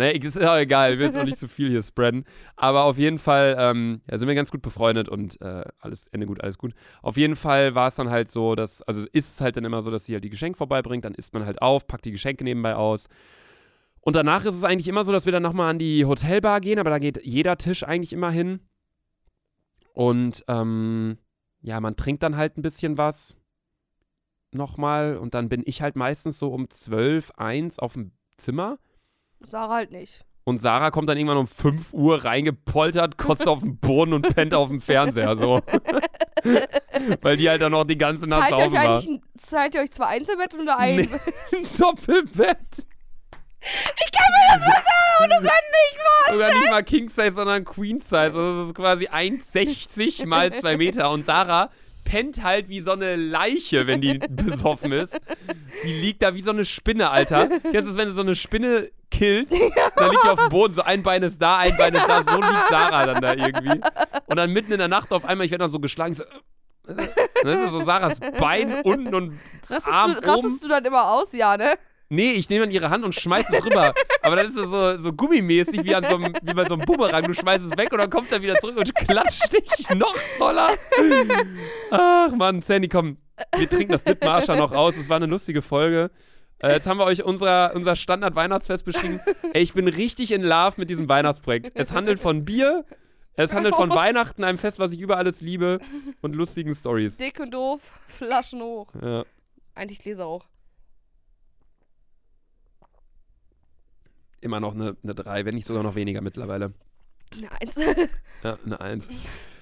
nee, 0.00 0.18
ist 0.18 0.36
ja 0.36 0.54
auch 0.54 0.58
egal, 0.58 0.92
ich 0.92 0.98
will 0.98 1.06
jetzt 1.06 1.18
auch 1.18 1.24
nicht 1.24 1.38
zu 1.38 1.48
viel 1.48 1.70
hier 1.70 1.82
spreaden. 1.82 2.24
Aber 2.56 2.84
auf 2.84 2.98
jeden 2.98 3.18
Fall 3.18 3.56
ähm, 3.58 4.00
ja, 4.10 4.18
sind 4.18 4.28
wir 4.28 4.34
ganz 4.34 4.50
gut 4.50 4.62
befreundet 4.62 5.08
und 5.08 5.40
äh, 5.40 5.64
alles, 5.78 6.08
Ende 6.08 6.26
gut, 6.26 6.40
alles 6.42 6.58
gut. 6.58 6.74
Auf 7.02 7.16
jeden 7.16 7.36
Fall 7.36 7.74
war 7.74 7.88
es 7.88 7.94
dann 7.96 8.10
halt 8.10 8.30
so, 8.30 8.54
dass, 8.54 8.82
also 8.82 9.06
ist 9.12 9.34
es 9.34 9.40
halt 9.40 9.56
dann 9.56 9.64
immer 9.64 9.82
so, 9.82 9.90
dass 9.90 10.06
sie 10.06 10.14
halt 10.14 10.24
die 10.24 10.30
Geschenke 10.30 10.56
vorbeibringt, 10.56 11.04
dann 11.04 11.14
isst 11.14 11.34
man 11.34 11.44
halt 11.44 11.62
auf, 11.62 11.86
packt 11.86 12.04
die 12.04 12.12
Geschenke 12.12 12.44
nebenbei 12.44 12.74
aus. 12.74 13.06
Und 14.00 14.16
danach 14.16 14.44
ist 14.44 14.54
es 14.54 14.64
eigentlich 14.64 14.88
immer 14.88 15.04
so, 15.04 15.12
dass 15.12 15.26
wir 15.26 15.32
dann 15.32 15.42
nochmal 15.42 15.70
an 15.70 15.78
die 15.78 16.06
Hotelbar 16.06 16.60
gehen, 16.60 16.78
aber 16.78 16.90
da 16.90 16.98
geht 16.98 17.22
jeder 17.24 17.58
Tisch 17.58 17.84
eigentlich 17.84 18.12
immer 18.12 18.30
hin. 18.30 18.60
Und 19.92 20.44
ähm, 20.48 21.18
ja, 21.62 21.80
man 21.80 21.96
trinkt 21.96 22.22
dann 22.22 22.36
halt 22.36 22.56
ein 22.56 22.62
bisschen 22.62 22.96
was 22.96 23.36
nochmal 24.52 25.18
und 25.18 25.34
dann 25.34 25.48
bin 25.48 25.62
ich 25.66 25.82
halt 25.82 25.96
meistens 25.96 26.38
so 26.38 26.52
um 26.52 26.70
12, 26.70 27.32
1 27.36 27.78
auf 27.78 27.92
dem 27.92 28.12
Zimmer 28.36 28.78
Sarah 29.46 29.74
halt 29.74 29.90
nicht. 29.92 30.24
und 30.44 30.60
Sarah 30.60 30.90
kommt 30.90 31.08
dann 31.08 31.16
irgendwann 31.18 31.38
um 31.38 31.46
5 31.46 31.92
Uhr 31.92 32.24
reingepoltert, 32.24 33.16
kotzt 33.18 33.46
auf 33.48 33.60
den 33.60 33.78
Boden 33.78 34.12
und 34.12 34.34
pennt 34.34 34.54
auf 34.54 34.68
dem 34.68 34.80
Fernseher 34.80 35.36
so. 35.36 35.60
Weil 37.22 37.36
die 37.36 37.48
halt 37.48 37.60
dann 37.62 37.72
noch 37.72 37.84
die 37.84 37.98
ganze 37.98 38.26
Nacht 38.26 38.48
Teilt 38.50 38.52
ihr 38.52 38.56
saufen 38.70 38.76
euch 38.76 38.84
war. 38.84 38.94
eigentlich 38.96 39.08
ein, 39.08 39.22
teilt 39.50 39.74
ihr 39.74 39.80
euch 39.82 39.90
zwei 39.90 40.06
Einzelbett 40.06 40.54
oder 40.54 40.78
ein? 40.78 40.96
Nee. 40.96 41.08
Doppelbett. 41.78 42.58
Ich 43.62 44.12
kann 44.12 44.32
mir 44.32 44.54
das 44.54 44.64
bei 44.64 44.72
Sarah 44.72 45.24
und 45.24 45.30
Luca 45.30 45.54
nicht 45.54 45.90
Sogar 46.30 46.48
nicht 46.50 46.70
mal 46.70 46.82
King 46.82 47.08
Size, 47.08 47.32
sondern 47.32 47.64
Queen 47.64 48.00
Size. 48.00 48.16
Also 48.16 48.58
das 48.60 48.66
ist 48.68 48.74
quasi 48.74 49.08
1,60 49.08 50.26
mal 50.26 50.52
2 50.52 50.76
Meter. 50.76 51.10
Und 51.10 51.24
Sarah 51.24 51.70
pennt 52.10 52.42
halt 52.42 52.68
wie 52.68 52.80
so 52.80 52.90
eine 52.90 53.14
Leiche, 53.14 53.86
wenn 53.86 54.00
die 54.00 54.18
besoffen 54.30 54.90
ist. 54.90 55.20
Die 55.84 55.92
liegt 55.92 56.22
da 56.22 56.34
wie 56.34 56.42
so 56.42 56.50
eine 56.50 56.64
Spinne, 56.64 57.10
Alter. 57.10 57.46
Kennst 57.48 57.72
du 57.72 57.92
das, 57.92 57.96
wenn 57.96 58.08
du 58.08 58.14
so 58.14 58.22
eine 58.22 58.34
Spinne 58.34 58.90
killst? 59.12 59.52
Dann 59.52 60.10
liegt 60.10 60.24
die 60.24 60.28
auf 60.28 60.40
dem 60.40 60.48
Boden, 60.48 60.72
so 60.72 60.82
ein 60.82 61.04
Bein 61.04 61.22
ist 61.22 61.40
da, 61.40 61.58
ein 61.58 61.76
Bein 61.76 61.94
ist 61.94 62.08
da. 62.08 62.24
So 62.24 62.36
liegt 62.36 62.68
Sarah 62.68 63.06
dann 63.06 63.22
da 63.22 63.34
irgendwie. 63.34 63.80
Und 64.26 64.36
dann 64.36 64.52
mitten 64.52 64.72
in 64.72 64.78
der 64.78 64.88
Nacht 64.88 65.12
auf 65.12 65.24
einmal, 65.24 65.44
ich 65.44 65.52
werde 65.52 65.62
dann 65.62 65.70
so 65.70 65.78
geschlagen, 65.78 66.14
so, 66.14 66.24
äh. 66.24 67.06
dann 67.44 67.64
ist 67.64 67.70
so 67.70 67.84
Sarahs 67.84 68.18
Bein 68.38 68.82
unten 68.82 69.14
und 69.14 69.38
Rastest, 69.68 69.94
Arm 69.94 70.12
du, 70.14 70.18
oben. 70.18 70.28
rastest 70.28 70.64
du 70.64 70.68
dann 70.68 70.84
immer 70.84 71.12
aus, 71.12 71.32
ja, 71.32 71.56
ne? 71.56 71.78
Nee, 72.12 72.32
ich 72.32 72.50
nehme 72.50 72.64
dann 72.66 72.74
ihre 72.74 72.90
Hand 72.90 73.04
und 73.04 73.14
schmeiß 73.14 73.46
es 73.52 73.64
rüber. 73.64 73.94
Aber 74.22 74.34
dann 74.34 74.48
ist 74.48 74.56
es 74.56 74.68
so, 74.68 74.96
so 74.98 75.12
gummimäßig 75.12 75.84
wie, 75.84 75.94
an 75.94 76.04
so 76.04 76.16
einem, 76.16 76.34
wie 76.42 76.54
bei 76.54 76.66
so 76.66 76.74
einem 76.74 76.84
Bumerang. 76.84 77.24
Du 77.24 77.34
schmeißt 77.34 77.64
es 77.64 77.78
weg 77.78 77.92
und 77.92 77.98
dann 77.98 78.10
kommst 78.10 78.32
du 78.32 78.42
wieder 78.42 78.56
zurück 78.56 78.76
und 78.78 78.92
klatscht 78.96 79.52
dich 79.52 79.88
noch 79.90 80.14
doller. 80.38 80.70
Ach 81.92 82.32
Mann, 82.32 82.62
Sandy, 82.62 82.88
komm. 82.88 83.18
Wir 83.56 83.68
trinken 83.70 83.92
das 83.92 84.02
Dithmarscher 84.02 84.56
noch 84.56 84.72
aus. 84.72 84.96
Es 84.96 85.08
war 85.08 85.16
eine 85.16 85.26
lustige 85.26 85.62
Folge. 85.62 86.10
Äh, 86.58 86.72
jetzt 86.72 86.88
haben 86.88 86.98
wir 86.98 87.04
euch 87.04 87.22
unser, 87.22 87.74
unser 87.76 87.94
Standard-Weihnachtsfest 87.94 88.84
beschrieben. 88.84 89.20
Ey, 89.52 89.62
ich 89.62 89.72
bin 89.72 89.86
richtig 89.86 90.32
in 90.32 90.42
Love 90.42 90.74
mit 90.78 90.90
diesem 90.90 91.08
Weihnachtsprojekt. 91.08 91.70
Es 91.74 91.92
handelt 91.92 92.18
von 92.18 92.44
Bier, 92.44 92.84
es 93.34 93.54
handelt 93.54 93.76
von 93.76 93.88
Weihnachten, 93.90 94.42
einem 94.42 94.58
Fest, 94.58 94.80
was 94.80 94.92
ich 94.92 95.00
über 95.00 95.16
alles 95.16 95.40
liebe 95.40 95.78
und 96.22 96.34
lustigen 96.34 96.74
Stories. 96.74 97.16
Dick 97.16 97.38
und 97.38 97.52
doof, 97.52 97.94
Flaschen 98.08 98.60
hoch. 98.60 98.92
Ja. 99.00 99.24
Eigentlich 99.74 100.00
Gläser 100.00 100.26
auch. 100.26 100.46
Immer 104.40 104.60
noch 104.60 104.74
eine, 104.74 104.96
eine 105.02 105.14
3, 105.14 105.44
wenn 105.44 105.54
nicht 105.54 105.66
sogar 105.66 105.82
noch 105.82 105.94
weniger 105.94 106.20
mittlerweile. 106.20 106.72
Eine 107.32 107.52
Eins. 107.52 107.76
Ja, 108.42 108.58
eine 108.64 108.80
Eins. 108.80 109.10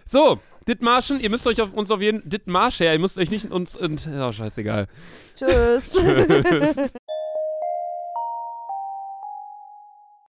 So, 0.06 0.38
Dithmarschen, 0.68 1.18
ihr 1.18 1.30
müsst 1.30 1.46
euch 1.48 1.60
auf 1.60 1.72
uns 1.72 1.90
auf 1.90 2.00
jeden 2.00 2.26
Dithmarscher, 2.28 2.92
ihr 2.92 2.98
müsst 2.98 3.18
euch 3.18 3.30
nicht 3.30 3.50
uns 3.50 3.76
und 3.76 4.06
oh, 4.06 4.30
scheißegal. 4.30 4.86
Tschüss. 5.34 5.92
Tschüss. 5.92 6.92